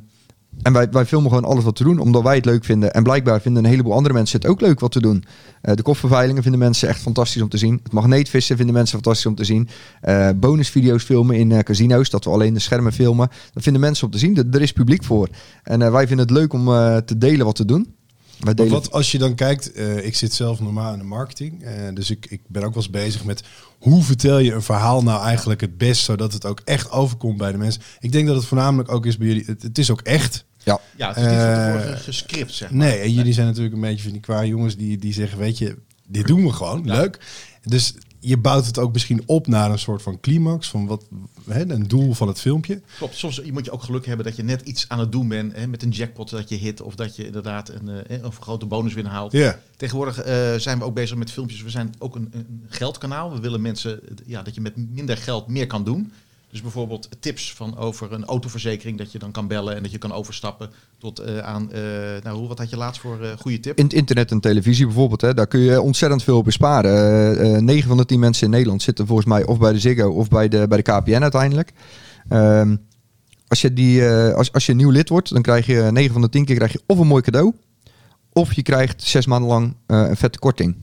[0.63, 2.95] en wij, wij filmen gewoon alles wat te doen, omdat wij het leuk vinden.
[2.95, 5.25] En blijkbaar vinden een heleboel andere mensen het ook leuk wat te doen.
[5.61, 7.81] Eh, de kofferveilingen vinden mensen echt fantastisch om te zien.
[7.83, 9.69] Het magneetvissen vinden mensen fantastisch om te zien.
[10.01, 13.29] Eh, bonusvideo's filmen in eh, casino's, dat we alleen de schermen filmen.
[13.53, 14.37] Dat vinden mensen om te zien.
[14.53, 15.29] Er- is publiek voor.
[15.63, 16.65] En wij vinden het leuk om
[17.05, 17.95] te delen wat te doen.
[18.51, 21.63] Delen wat als je dan kijkt, eh, ik zit zelf normaal in de marketing.
[21.63, 23.43] eh, dus ik, ik ben ook wel eens bezig met
[23.79, 27.53] hoe vertel je een verhaal nou eigenlijk het best, zodat het ook echt overkomt bij
[27.53, 27.83] de mensen.
[28.01, 29.45] Ik denk dat het voornamelijk ook is bij jullie.
[29.47, 30.45] Het, het is ook echt.
[30.65, 32.79] Ja, Ja, het is niet van Eh, tevoren gescript, zeg maar.
[32.89, 35.59] Nee, en jullie zijn natuurlijk een beetje van die qua jongens die, die zeggen, weet
[35.59, 35.77] je,
[36.07, 37.19] dit doen we gewoon, leuk.
[37.63, 41.05] Dus je bouwt het ook misschien op naar een soort van climax, van wat,
[41.49, 42.81] hè, een doel van het filmpje.
[42.97, 45.57] Klopt, soms moet je ook geluk hebben dat je net iets aan het doen bent
[45.57, 48.67] hè, met een jackpot dat je hit of dat je inderdaad een, eh, een grote
[48.67, 49.33] bonus binnenhaalt.
[49.33, 49.59] Ja.
[49.77, 51.63] Tegenwoordig eh, zijn we ook bezig met filmpjes.
[51.63, 53.33] We zijn ook een, een geldkanaal.
[53.33, 56.13] We willen mensen eh, ja, dat je met minder geld meer kan doen.
[56.53, 59.99] Dus bijvoorbeeld tips van over een autoverzekering dat je dan kan bellen en dat je
[59.99, 61.73] kan overstappen tot eh, aan.
[61.73, 61.81] eh,
[62.23, 63.79] nou, hoe- wat had je laatst voor eh goede tip?
[63.79, 66.93] in het internet en televisie bijvoorbeeld, hè, daar kun je ontzettend veel op besparen.
[66.93, 69.79] Eh, eh, 9 van de 10 mensen in Nederland zitten volgens mij of bij de
[69.79, 71.73] Ziggo of bij de, bij de KPN uiteindelijk.
[72.29, 72.77] Ehm,
[73.49, 76.29] als, je die, als, als je nieuw lid wordt, dan krijg je 9 van de
[76.29, 77.53] 10 keer krijg je of een mooi cadeau,
[78.33, 80.77] of je krijgt zes maanden lang een vette korting.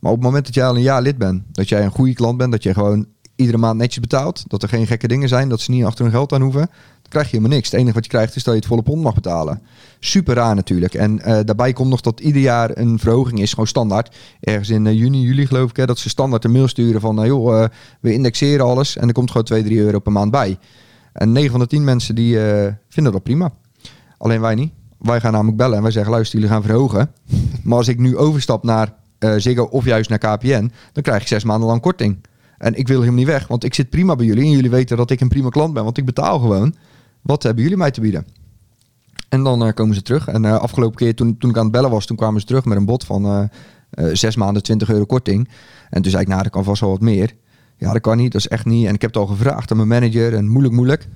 [0.00, 2.14] Maar op het moment dat jij al een jaar lid bent, dat jij een goede
[2.14, 3.06] klant bent, dat je gewoon
[3.40, 6.12] iedere maand netjes betaalt, dat er geen gekke dingen zijn, dat ze niet achter hun
[6.12, 6.66] geld aan hoeven,
[7.02, 7.70] dan krijg je helemaal niks.
[7.70, 9.62] Het enige wat je krijgt is dat je het volle pond mag betalen.
[9.98, 10.94] Super raar natuurlijk.
[10.94, 14.16] En eh, daarbij komt nog dat ieder jaar een verhoging is, gewoon standaard.
[14.40, 17.14] Ergens in eh, juni, juli geloof ik, hè, dat ze standaard een mail sturen van,
[17.14, 17.64] nou joh,
[18.00, 20.58] we indexeren alles en er komt gewoon 2, 3 euro per maand bij.
[21.12, 22.38] En 9 van de 10 mensen die
[22.88, 23.52] vinden dat prima.
[24.18, 24.72] Alleen wij niet.
[24.98, 27.12] Wij gaan namelijk bellen en wij zeggen, luister, jullie gaan verhogen.
[27.64, 28.94] Maar als ik nu overstap naar
[29.36, 32.18] Ziggo of juist naar KPN, dan krijg ik zes maanden lang korting.
[32.60, 34.44] En ik wil helemaal niet weg, want ik zit prima bij jullie.
[34.44, 36.74] En jullie weten dat ik een prima klant ben, want ik betaal gewoon.
[37.22, 38.26] Wat hebben jullie mij te bieden?
[39.28, 40.28] En dan eh, komen ze terug.
[40.28, 42.64] En eh, afgelopen keer toen, toen ik aan het bellen was, toen kwamen ze terug
[42.64, 43.50] met een bod van
[43.90, 45.48] eh, zes maanden 20 euro korting.
[45.90, 47.34] En toen zei ik, nou, dat kan vast wel wat meer.
[47.76, 48.86] Ja, dat kan niet, dat is echt niet.
[48.86, 51.08] En ik heb het al gevraagd aan mijn manager en moeilijk, moeilijk.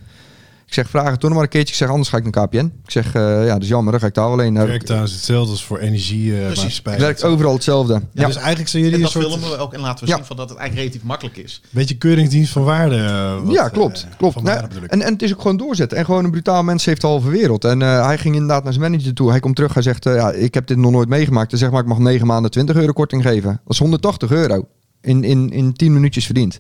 [0.75, 1.73] Ik zeg, vraag het toch nog maar een keertje.
[1.73, 2.73] Ik zeg, anders ga ik naar KPN.
[2.85, 4.67] Ik zeg, eh, ja, dat is jammer, dan ga ik daar alleen naar.
[4.67, 6.93] Werkt trouwens hetzelfde als voor energiemaatschappij.
[6.93, 7.93] Het werkt overal hetzelfde.
[7.93, 10.05] Ja, Ja, dus eigenlijk zijn jullie En een dat soort filmen we ook en laten
[10.05, 10.17] we Ja.
[10.17, 11.61] zien van dat het eigenlijk relatief makkelijk is.
[11.71, 12.97] beetje keuringsdienst van waarde.
[12.97, 14.07] eh, wat, ja eh, klopt.
[14.17, 14.43] klopt.
[14.43, 15.99] Nou, en, en het is ook gewoon doorzetten.
[15.99, 17.65] En gewoon een brutaal mens heeft de halve wereld.
[17.65, 19.31] En eh, hij ging inderdaad naar zijn manager toe.
[19.31, 21.51] Hij komt terug, hij zegt, eh, ja, ik heb dit nog nooit meegemaakt.
[21.51, 23.51] Hij zegt, maar ik mag 9 maanden 20 euro korting geven.
[23.65, 24.67] Dat is 180 euro.
[25.01, 26.59] In, in, in 10 minuutjes verdiend.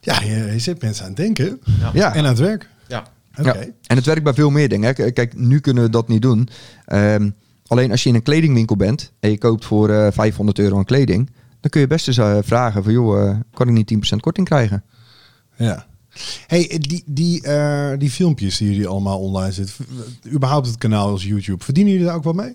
[0.00, 1.60] Ja, je, je zit mensen aan het denken.
[1.92, 2.14] Ja.
[2.14, 2.68] En aan het werk.
[3.42, 3.54] Ja.
[3.86, 4.94] En het werkt bij veel meer dingen.
[4.94, 5.10] hè.
[5.10, 6.48] Kijk, nu kunnen we dat niet doen.
[6.84, 7.30] Ehm,
[7.66, 10.84] alleen als je in een kledingwinkel bent en je koopt voor eh 500 euro aan
[10.84, 14.20] kleding, dan kun je best eens eh, vragen van joh, eh, kan ik niet 10%
[14.20, 14.84] korting krijgen?
[15.56, 15.86] Ja.
[16.46, 19.86] Hey, die, die, eh, die filmpjes die jullie allemaal online zitten,
[20.32, 22.54] überhaupt het kanaal als YouTube, verdienen jullie daar ook wel mee?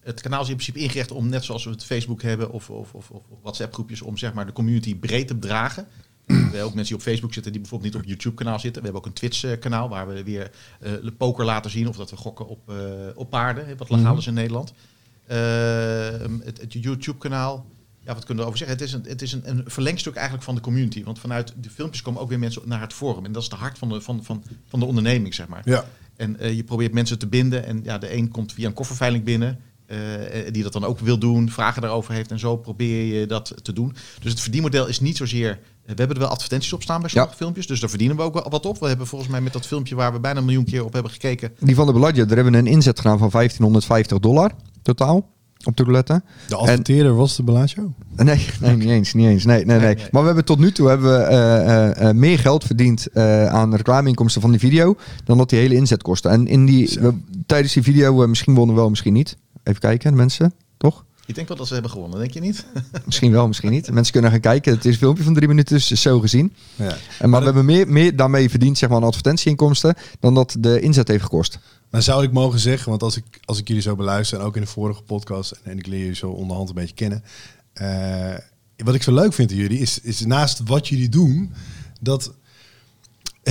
[0.00, 2.94] Het kanaal is in principe ingericht om, net zoals we het Facebook hebben of, of,
[2.94, 5.86] of, of WhatsApp groepjes, om zeg maar de community breed te dragen.
[6.34, 8.82] We hebben ook mensen die op Facebook zitten die bijvoorbeeld niet op YouTube kanaal zitten.
[8.82, 11.96] We hebben ook een Twitch eh, kanaal waar we weer de poker laten zien of
[11.96, 12.76] dat we gokken op, eh,
[13.14, 14.72] op paarden, wat legaal is in Nederland.
[15.26, 15.38] Eh,
[16.44, 17.66] het, het YouTube kanaal,
[18.00, 18.76] ja wat kunnen we over zeggen?
[18.76, 21.04] Het is, een, het is een, een verlengstuk eigenlijk van de community.
[21.04, 23.24] Want vanuit de filmpjes komen ook weer mensen naar het forum.
[23.24, 25.62] En dat is de hart van de, van, van, van de onderneming zeg maar.
[25.64, 25.84] Ja.
[26.16, 27.64] En eh, je probeert mensen te binden.
[27.64, 29.60] En ja, de een komt via een kofferveiling binnen.
[29.86, 29.96] Eh,
[30.52, 32.30] die dat dan ook wil doen, vragen daarover heeft.
[32.30, 33.94] En zo probeer je dat te doen.
[34.22, 35.50] Dus het verdienmodel is niet zozeer...
[35.50, 37.38] eh, We hebben er wel advertenties op staan bij sommige Ja.
[37.38, 37.66] filmpjes.
[37.66, 38.78] Dus daar verdienen we ook wel wat op.
[38.80, 41.12] We hebben volgens mij met dat filmpje waar we bijna een miljoen keer op hebben
[41.12, 41.52] gekeken.
[41.60, 44.50] Die van de Beladje, daar hebben we een inzet gedaan van 1550 dollar
[44.82, 46.22] totaal op de roulette.
[46.48, 47.92] De adverteerder was de Bellagio?
[48.16, 49.44] Nee, nee, niet eens, niet eens.
[49.44, 49.94] Nee, nee, nee.
[49.94, 50.04] nee.
[50.10, 53.46] Maar we hebben tot nu toe hebben we, eh, eh, eh, meer geld verdiend eh,
[53.46, 56.28] aan reclameinkomsten van die video dan dat die hele inzet kostte.
[56.28, 57.14] En in die, we-
[57.46, 59.36] tijdens die video, eh, misschien wonnen we wel, misschien niet.
[59.66, 61.04] Even kijken, mensen, toch?
[61.26, 62.66] Ik denk wel dat ze hebben gewonnen, denk je niet?
[63.06, 63.90] Misschien wel, misschien niet.
[63.90, 64.72] Mensen kunnen gaan kijken.
[64.74, 66.52] Het is een filmpje van drie minuten, dus zo gezien.
[66.74, 66.96] Ja.
[67.18, 70.80] En, maar we hebben meer, meer daarmee verdiend, zeg maar, aan advertentieinkomsten dan dat de
[70.80, 71.58] inzet heeft gekost.
[71.90, 74.54] Maar zou ik mogen zeggen, want als ik, als ik jullie zo beluister en ook
[74.56, 77.22] in de vorige podcast en, en ik leer jullie zo onderhand een beetje kennen.
[77.72, 78.34] eh,
[78.76, 81.52] wat ik zo leuk vind aan jullie is, is naast wat jullie doen,
[82.00, 82.32] dat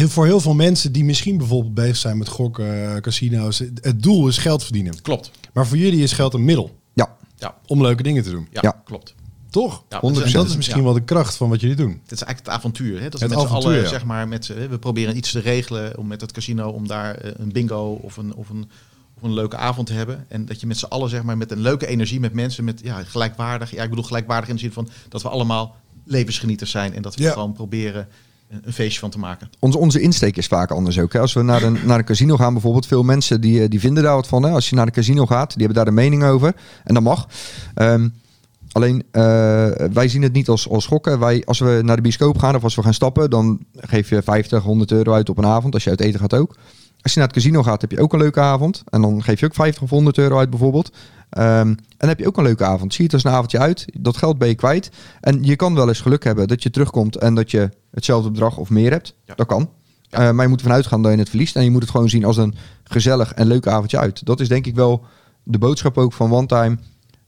[0.04, 4.28] voor heel veel mensen die misschien bijvoorbeeld bezig zijn met gokken, eh, casino's, het doel
[4.28, 5.02] is geld verdienen.
[5.02, 5.32] Klopt.
[5.54, 8.48] Maar voor jullie is geld een middel Ja, Ja, om leuke dingen te doen.
[8.52, 8.82] ja, Ja.
[8.86, 9.16] klopt.
[9.50, 9.84] Toch?
[9.90, 10.84] Ja, en dat is- dat is misschien ja.
[10.84, 11.90] wel de kracht van wat jullie doen.
[12.04, 13.02] Het is eigenlijk het avontuur.
[13.02, 13.10] Hè?
[13.10, 13.90] Dat Het we met z'n avontuur, allen, ja.
[13.90, 17.16] zeg maar, met, z'n- we proberen iets te regelen om met het casino om daar
[17.16, 18.70] eh, een bingo of een, of, een,
[19.18, 20.26] of een leuke avond te hebben.
[20.28, 22.80] En dat je met z'n allen, zeg maar, met een leuke energie, met mensen, met
[22.84, 23.72] ja, gelijkwaardig.
[23.72, 27.16] Ja, ik bedoel gelijkwaardig in de zin van dat we allemaal levensgenieters zijn en dat
[27.16, 27.32] we Ja.
[27.32, 28.08] gewoon proberen
[28.64, 29.50] een, feestje van te maken.
[29.60, 31.14] onze, onze insteek is vaak anders ook.
[31.14, 31.20] Hè.
[31.20, 34.04] Als we naar een, naar een casino gaan bijvoorbeeld, veel mensen die, eh, die vinden
[34.04, 34.44] daar wat van.
[34.44, 34.50] Hè.
[34.50, 36.56] Als je naar een casino gaat, die hebben daar een mening over.
[36.84, 37.28] En dat mag.
[37.74, 38.10] Ehm,
[38.72, 39.22] alleen, eh,
[39.94, 41.20] wij zien het niet als, als schokken.
[41.20, 44.22] Wij, als we naar de bioscoop gaan of als we gaan stappen, dan geef je
[44.22, 45.74] 50, 100 euro uit op een avond.
[45.74, 46.56] Als je uit eten gaat ook.
[47.06, 48.84] Als je naar het casino gaat, heb je ook een leuke avond.
[48.90, 50.92] En dan geef je ook 50 of 100 euro uit bijvoorbeeld.
[51.30, 52.94] Ehm, en dan heb je ook een leuke avond.
[52.94, 53.86] Zie je het als een avondje uit.
[54.00, 54.90] Dat geld ben je kwijt.
[55.22, 58.58] En je kan wel eens geluk hebben dat je terugkomt en dat je hetzelfde bedrag
[58.58, 59.16] of meer hebt.
[59.26, 59.36] Ja.
[59.36, 59.70] Dat kan.
[60.02, 60.28] Ja.
[60.28, 61.56] Eh, maar je moet ervan uitgaan dat je het verliest.
[61.56, 64.26] En je moet het gewoon zien als een gezellig en leuk avondje uit.
[64.26, 65.04] Dat is denk ik wel
[65.44, 66.78] de boodschap ook van One Time.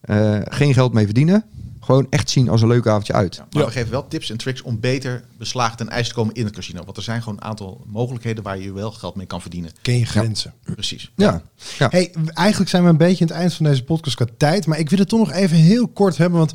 [0.01, 1.43] Eh, geen geld mee verdienen.
[1.87, 3.35] Gewoon echt zien als een leuk avondje uit.
[3.35, 3.67] Ja, maar Ja.
[3.67, 6.53] we geven wel tips en tricks om beter beslagen ten ijs te komen in het
[6.55, 6.83] casino.
[6.83, 9.71] Want er zijn gewoon een aantal mogelijkheden waar je wel geld mee kan verdienen.
[9.81, 10.53] Ken je grenzen.
[10.63, 11.11] Precies.
[11.15, 11.41] Ja.
[11.77, 11.87] ja.
[11.89, 14.65] Hey, eigenlijk zijn we een beetje aan het eind van deze podcast qua tijd.
[14.65, 16.39] Maar ik wil het toch nog even heel kort hebben.
[16.39, 16.51] Want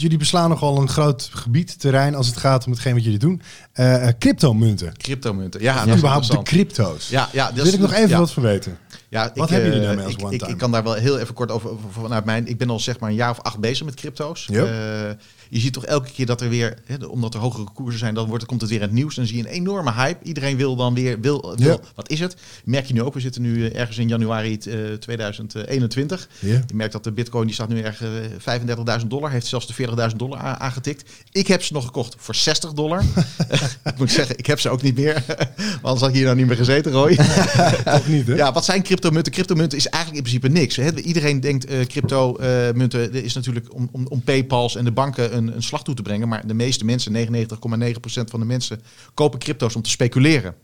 [0.00, 3.42] jullie beslaan nogal een groot gebied, terrein, als het gaat om hetgeen wat jullie doen.
[3.72, 4.96] Eh eh, cryptomunten.
[4.96, 5.60] Cryptomunten.
[5.60, 7.08] Ja, is überhaupt de crypto's.
[7.08, 8.18] Ja, ja, dat wil ik nog even ja.
[8.18, 8.78] wat van weten.
[9.08, 11.50] Ja, Wat ik, hebben jullie eh, daarmee als ik, kan daar wel heel even kort
[11.50, 12.46] over, vanuit mijn.
[12.46, 14.46] Ik ben al zeg maar een jaar of acht bezig met crypto's.
[14.50, 14.64] Ja.
[14.64, 15.16] Eh,
[15.50, 18.28] je ziet toch elke keer dat er weer, hè, omdat er hogere koersen zijn, dan
[18.28, 19.14] wordt, komt het weer in het nieuws.
[19.14, 20.24] Dan zie je een enorme hype.
[20.24, 21.78] Iedereen wil dan weer, wil, wil Ja.
[21.94, 22.36] wat is het?
[22.64, 26.28] Merk je nu ook, we zitten nu eh, ergens in januari eh, 2021.
[26.38, 26.48] Ja.
[26.66, 29.74] Je merkt dat de bitcoin, die staat nu erg eh, 35.000 dollar, heeft zelfs de
[30.10, 31.10] 40.000 dollar aangetikt.
[31.32, 33.02] Ik heb ze nog gekocht voor 60 dollar.
[33.84, 35.24] ik moet zeggen, ik heb ze ook niet meer.
[35.26, 37.14] Want anders had ik hier nou niet meer gezeten, Roy.
[37.84, 38.34] Toch niet, hè?
[38.34, 39.32] Ja, wat zijn cryptomunten?
[39.32, 40.76] Cryptomunten is eigenlijk in principe niks.
[40.76, 41.00] Hè?
[41.00, 45.62] Iedereen denkt eh cryptomunten is natuurlijk om, om, om Paypals en de banken een, een
[45.62, 46.28] slag toe te brengen.
[46.28, 48.80] Maar de meeste mensen, 99,9% van de mensen,
[49.14, 50.54] kopen crypto's om te speculeren.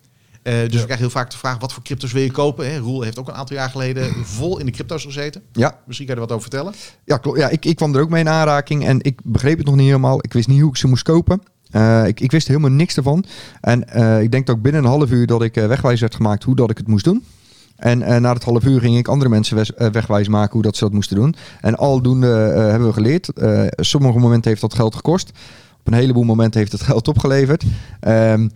[0.46, 2.70] Eh, dus we krijgen heel vaak de vraag, wat voor crypto's wil je kopen?
[2.70, 2.78] Hè?
[2.78, 5.42] Roel heeft ook een aantal jaar geleden vol in de crypto's gezeten.
[5.52, 6.74] Ja, Misschien kan je er wat over vertellen.
[7.04, 7.38] Ja, klopt.
[7.38, 9.86] Ja, ik, ik kwam er ook mee in aanraking en ik begreep het nog niet
[9.86, 10.18] helemaal.
[10.20, 11.42] Ik wist niet hoe ik ze moest kopen.
[11.70, 13.24] Eh, ik, ik wist helemaal niks ervan.
[13.60, 16.42] En eh, ik denk dat ook binnen een half uur dat ik wegwijs werd gemaakt
[16.44, 17.24] hoe dat ik het moest doen.
[17.76, 20.84] En na het half uur ging ik andere mensen wes- wegwijs maken hoe dat ze
[20.84, 21.34] dat moesten doen.
[21.60, 23.30] En aldoende eh, hebben we geleerd.
[23.76, 25.30] Sommige momenten heeft dat geld gekost.
[25.78, 27.64] Op een heleboel momenten heeft het geld opgeleverd.
[28.00, 28.48] Ehm,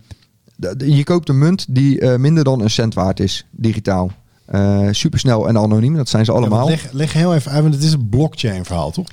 [0.77, 4.11] je koopt een munt die eh, minder dan een cent waard is, digitaal.
[4.45, 6.67] Eh supersnel en anoniem, dat zijn ze Ja, allemaal.
[6.67, 9.07] leg, leg heel even uit, want het is een blockchain verhaal, toch?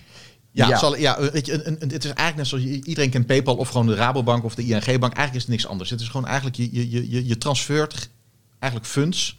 [0.53, 0.79] Ja, Ja.
[0.79, 3.57] Zal, ja weet je, een, een, het is eigenlijk net zoals je- iedereen kent PayPal
[3.57, 5.13] of gewoon de Rabobank of de ING-bank.
[5.15, 5.91] Eigenlijk is het niks anders.
[5.91, 8.09] Het is gewoon eigenlijk, je, je, je- je, je transfert
[8.59, 9.39] eigenlijk funds,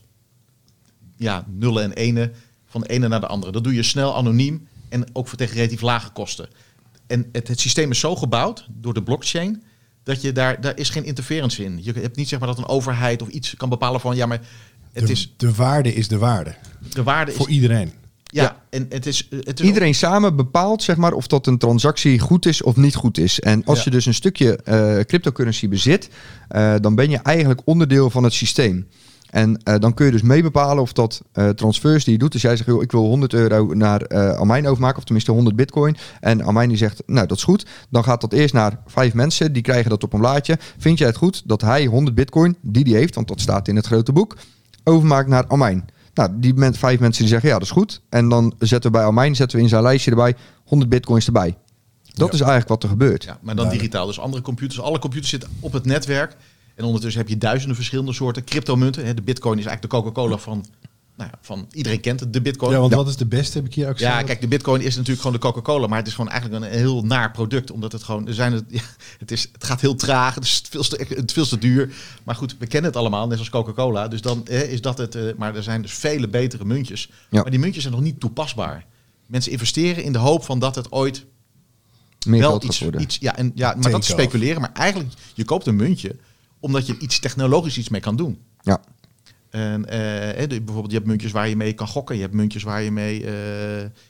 [1.17, 2.31] ja, nullen en enen,
[2.65, 3.51] van de ene naar de andere.
[3.51, 6.47] Dat doe je snel, anoniem en ook voor tegen relatief lage kosten.
[7.07, 9.63] En het, het systeem is zo gebouwd door de blockchain
[10.09, 11.79] dat je daar, daar is geen interference in.
[11.83, 14.39] Je hebt niet zeg maar dat een overheid of iets kan bepalen van ja, maar
[14.93, 16.55] het de, is de waarde is de waarde.
[16.93, 17.91] de waarde is Voor iedereen.
[18.23, 18.61] ja, Ja.
[18.69, 22.45] en het is het is Iedereen samen bepaalt zeg maar, of dat een transactie goed
[22.45, 23.39] is of niet goed is.
[23.39, 23.83] En als Ja.
[23.85, 26.09] je dus een stukje eh, cryptocurrency bezit,
[26.47, 28.87] eh, dan ben je eigenlijk onderdeel van het systeem.
[29.29, 32.31] En eh, dan kun je dus mee bepalen of dat eh, transfers die je doet.
[32.31, 35.55] Dus jij zegt, joh, ik wil 100 euro naar eh Amijn overmaken, of tenminste 100
[35.55, 35.97] bitcoin.
[36.19, 37.65] En Amijn die zegt, nou dat is goed.
[37.89, 40.57] Dan gaat dat eerst naar vijf mensen, die krijgen dat op een blaadje.
[40.77, 43.75] Vind jij het goed dat hij 100 bitcoin, die die heeft, want dat staat in
[43.75, 44.37] het grote boek,
[44.83, 45.85] overmaakt naar Amijn?
[46.13, 48.01] Nou, die men, vijf mensen die zeggen, ja dat is goed.
[48.09, 51.57] En dan zetten we bij Amijn, zetten we in zijn lijstje erbij 100 bitcoins erbij.
[52.13, 52.33] Dat Ja.
[52.33, 53.23] is eigenlijk wat er gebeurt.
[53.23, 54.05] Ja, maar dan digitaal.
[54.05, 56.35] Dus andere computers, alle computers zitten op het netwerk.
[56.79, 59.05] En ondertussen heb je duizenden verschillende soorten cryptomunten.
[59.05, 60.65] Hè, De bitcoin is eigenlijk de Coca-Cola van,
[61.15, 62.71] nou ja, van iedereen kent het, de bitcoin.
[62.71, 64.23] Ja, Ja, want wat is de beste, heb ik hier ook gezegd.
[64.23, 65.87] kijk, de bitcoin is natuurlijk gewoon de Coca-Cola.
[65.87, 67.71] Maar het is gewoon eigenlijk een heel naar product.
[67.71, 68.81] Omdat het gewoon, er zijn het, ja,
[69.19, 71.93] het, is, het gaat heel traag, het is veel te, het is veel te duur.
[72.23, 74.07] Maar goed, we kennen het allemaal, net als Coca-Cola.
[74.07, 75.15] Dus dan hè, is dat het.
[75.15, 77.09] eh, maar er zijn dus vele betere muntjes.
[77.29, 77.41] Ja.
[77.41, 78.85] Maar die muntjes zijn nog niet toepasbaar.
[79.25, 81.25] Mensen investeren in de hoop van dat het ooit
[82.27, 84.61] Meer wel iets, iets ja, en, ja, maar dat is speculeren.
[84.61, 86.15] Maar eigenlijk, je koopt een muntje
[86.59, 88.39] omdat je iets technologisch iets mee kan doen.
[88.61, 88.81] Ja.
[89.49, 89.99] En eh,
[90.37, 92.15] hè, de- bijvoorbeeld, je hebt muntjes waar je mee kan gokken.
[92.15, 93.33] Je hebt muntjes waar je mee eh,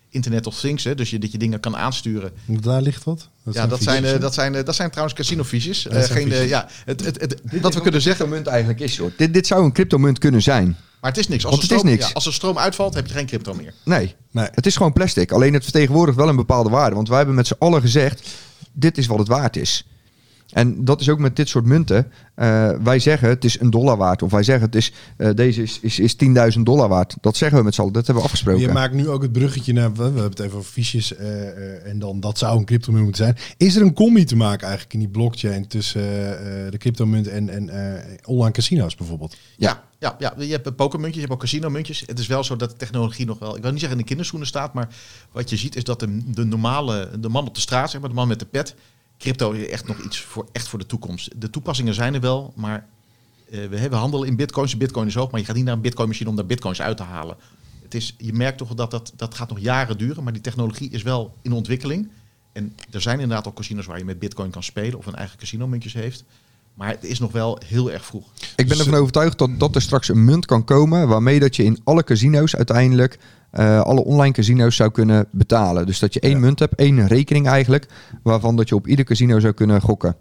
[0.10, 2.32] Internet of Things, hè, dus je, dat je dingen kan aansturen.
[2.46, 3.30] Daar ligt wat.
[3.52, 5.88] ja, dat zijn, dat, zijn, eh, dat zijn trouwens casinofiches.
[5.88, 8.96] Eh dat geen, ja, het, het, het, Dit wat we kunnen zeggen, cryptomunt eigenlijk is,
[8.96, 9.12] joh.
[9.18, 10.78] Dit, dit zou een cryptomunt kunnen zijn.
[11.02, 11.46] maar het is niks.
[11.46, 12.08] Als, Want er het is stroom, niks.
[12.08, 13.74] Ja, als er stroom uitvalt, heb je geen crypto meer.
[13.86, 14.48] Nee, Nee.
[14.52, 15.32] het is gewoon plastic.
[15.32, 16.96] Alleen het vertegenwoordigt wel een bepaalde waarde.
[16.96, 18.30] Want wij hebben met z'n allen gezegd,
[18.72, 19.88] dit is wat het waard is.
[20.50, 22.12] En dat is ook met dit soort munten.
[22.36, 24.22] Eh, wij zeggen het is een dollar waard.
[24.22, 27.16] Of wij zeggen het is, eh, deze is, is, is 10.000 dollar waard.
[27.22, 27.94] Dat zeggen we met z'n allen.
[27.94, 28.62] Dat hebben we afgesproken.
[28.62, 31.86] Je maakt nu ook het bruggetje naar, we hebben het even over fiches eh, eh,
[31.86, 33.38] en dan dat zou een cryptomunt moeten zijn.
[33.58, 36.02] Is er een combi te maken eigenlijk in die blockchain tussen
[36.72, 39.38] de cryptomunt en, en eh, online casino's bijvoorbeeld?
[39.58, 42.04] Ja, ja, ja, je hebt pokermuntjes, je hebt ook casinomuntjes.
[42.06, 44.10] Het is wel zo dat de technologie nog wel, ik wil niet zeggen in de
[44.10, 44.96] kinderschoenen staat, maar
[45.32, 48.10] wat je ziet is dat de, de normale, de man op de straat, zeg maar,
[48.10, 48.76] de man met de pet,
[49.20, 51.42] crypto is echt nog iets voor, echt voor de toekomst.
[51.42, 52.88] De toepassingen zijn er wel, maar
[53.50, 54.78] eh, we hebben handel in bitcoins.
[54.78, 56.98] Bitcoin is hoog, maar je gaat niet naar een bitcoin machine om daar bitcoins uit
[56.98, 57.38] te halen.
[57.84, 60.90] Het is, je merkt toch dat, dat dat gaat nog jaren duren, maar die technologie
[60.90, 62.10] is wel in ontwikkeling.
[62.52, 65.38] En er zijn inderdaad al casinos waar je met bitcoin kan spelen of een eigen
[65.38, 66.24] casinomuntjes heeft.
[66.74, 68.28] Maar het is nog wel heel erg vroeg.
[68.56, 71.64] Ik ben ervan overtuigd dat, dat er straks een munt kan komen waarmee dat je
[71.64, 73.20] in alle casino's uiteindelijk
[73.52, 75.86] eh, alle online casino's zou kunnen betalen.
[75.86, 76.38] Dus dat je één Ja.
[76.40, 77.88] munt hebt, één rekening eigenlijk,
[78.24, 80.16] waarvan dat je op ieder casino zou kunnen gokken.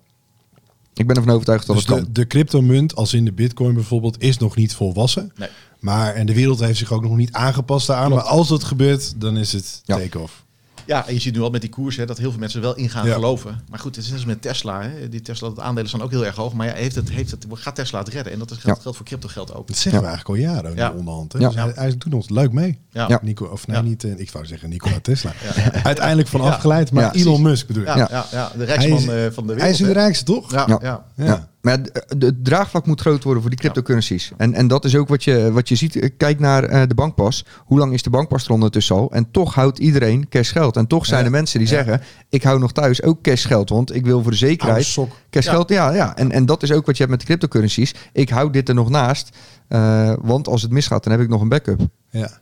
[0.95, 2.05] Ik ben ervan overtuigd dat Dus het kan.
[2.05, 5.33] de, de cryptomunt, als in de bitcoin bijvoorbeeld, is nog niet volwassen.
[5.37, 5.49] Nee.
[5.81, 8.07] Maar, en de wereld heeft zich ook nog niet aangepast daaraan.
[8.11, 8.23] Klopt.
[8.23, 9.97] Maar als dat gebeurt, dan is het Ja.
[9.97, 10.45] take-off.
[10.89, 12.75] Ja, en je ziet nu al met die koers hè, dat heel veel mensen wel
[12.77, 13.13] in gaan Ja.
[13.15, 13.61] geloven.
[13.71, 14.83] Maar goed, het is net als met Tesla.
[14.83, 15.09] Hè.
[15.09, 16.53] Die Tesla, de aandelen staan ook heel erg hoog.
[16.53, 18.33] Maar ja, heeft het, heeft het, gaat Tesla het redden?
[18.33, 18.75] En dat is, Ja.
[18.81, 19.67] geldt voor crypto geld ook.
[19.67, 20.07] Dat zeggen Ja.
[20.09, 20.91] we eigenlijk al jaren Ja.
[20.91, 21.33] de onderhand.
[21.33, 21.39] Hè?
[21.39, 21.47] Ja.
[21.49, 22.79] Dus hij, hij doet ons leuk mee.
[22.91, 23.05] Ja.
[23.09, 23.19] Ja.
[23.23, 23.83] Nico, of nee, Ja.
[23.83, 25.33] niet, eh, ik wou zeggen Nikola Tesla.
[25.57, 25.83] Ja.
[25.83, 26.49] Uiteindelijk van Ja.
[26.49, 27.43] afgeleid, maar Ja, Elon precies.
[27.43, 27.89] Musk bedoel ik.
[27.89, 28.09] Ja, Ja.
[28.11, 28.27] ja.
[28.33, 29.61] Ja, de rijksman Hij is- eh, van de wereld.
[29.61, 30.51] Hij is de rijkste, toch?
[30.53, 31.49] Ja, Ja.
[31.61, 31.79] Maar
[32.19, 34.33] het, draagvlak moet groot worden voor die cryptocurrencies.
[34.37, 36.11] En, en dat is ook wat je, wat je ziet.
[36.17, 37.45] Kijk naar eh, de bankpas.
[37.65, 39.11] Hoe lang is de bankpas er ondertussen al?
[39.13, 40.77] En toch houdt iedereen cashgeld.
[40.77, 42.01] En toch zijn er mensen die zeggen...
[42.29, 43.69] ik hou nog thuis ook cashgeld.
[43.69, 44.97] Want ik wil voor de zekerheid...
[45.31, 45.93] Cashgeld, ja.
[45.93, 47.95] ja, En, en dat is ook wat je hebt met de cryptocurrencies.
[48.13, 49.37] Ik hou dit er nog naast.
[49.69, 51.81] eh, want als het misgaat, dan heb ik nog een backup.
[52.11, 52.41] Ja.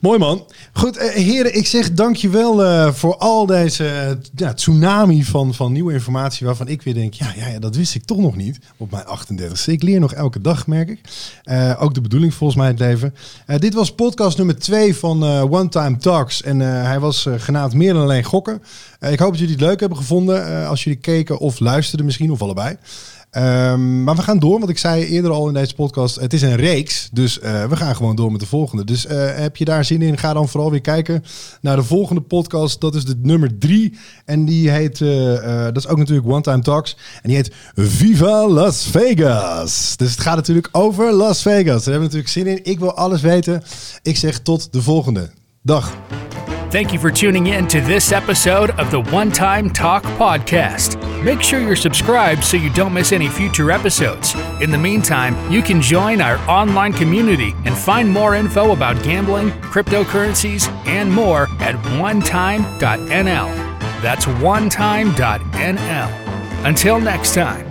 [0.00, 0.44] Mooi man.
[0.72, 5.72] Goed, eh, heren, ik zeg dankjewel eh voor al deze eh, ja, tsunami van, van
[5.72, 8.58] nieuwe informatie waarvan ik weer denk, ja, ja, ja, dat wist ik toch nog niet
[8.76, 9.72] op mijn 38ste.
[9.72, 11.00] Ik leer nog elke dag, merk ik.
[11.78, 13.14] Ook de bedoeling volgens mij het leven.
[13.46, 18.02] Dit was podcast nummer 2 van One Time Talks en hij was genaamd meer dan
[18.02, 18.62] alleen gokken.
[19.00, 22.42] Ik hoop dat jullie het leuk hebben gevonden als jullie keken of luisterden misschien, of
[22.42, 22.76] allebei.
[23.30, 26.42] Ehm, maar we gaan door, want ik zei eerder al in deze podcast, het is
[26.42, 27.08] een reeks.
[27.12, 28.84] Dus eh, we gaan gewoon door met de volgende.
[28.84, 31.24] Dus eh, heb je daar zin in, ga dan vooral weer kijken
[31.60, 32.80] naar de volgende podcast.
[32.80, 33.98] Dat is de nummer drie.
[34.24, 36.96] En die heet, eh, dat is ook natuurlijk One Time Talks.
[37.22, 39.96] En die heet Viva Las Vegas.
[39.96, 41.64] Dus het gaat natuurlijk over Las Vegas.
[41.64, 42.60] Daar hebben we natuurlijk zin in.
[42.62, 43.62] Ik wil alles weten.
[44.02, 45.30] Ik zeg tot de volgende.
[45.62, 45.96] Dag.
[46.70, 50.96] Thank you for tuning in to this episode of the One Time Talk Podcast.
[51.24, 54.36] Make sure you're subscribed so you don't miss any future episodes.
[54.60, 59.50] In the meantime, you can join our online community and find more info about gambling,
[59.62, 62.70] cryptocurrencies, and more at onetime.nl.
[64.00, 65.06] That's onetime.nl.
[66.64, 67.69] Until next time.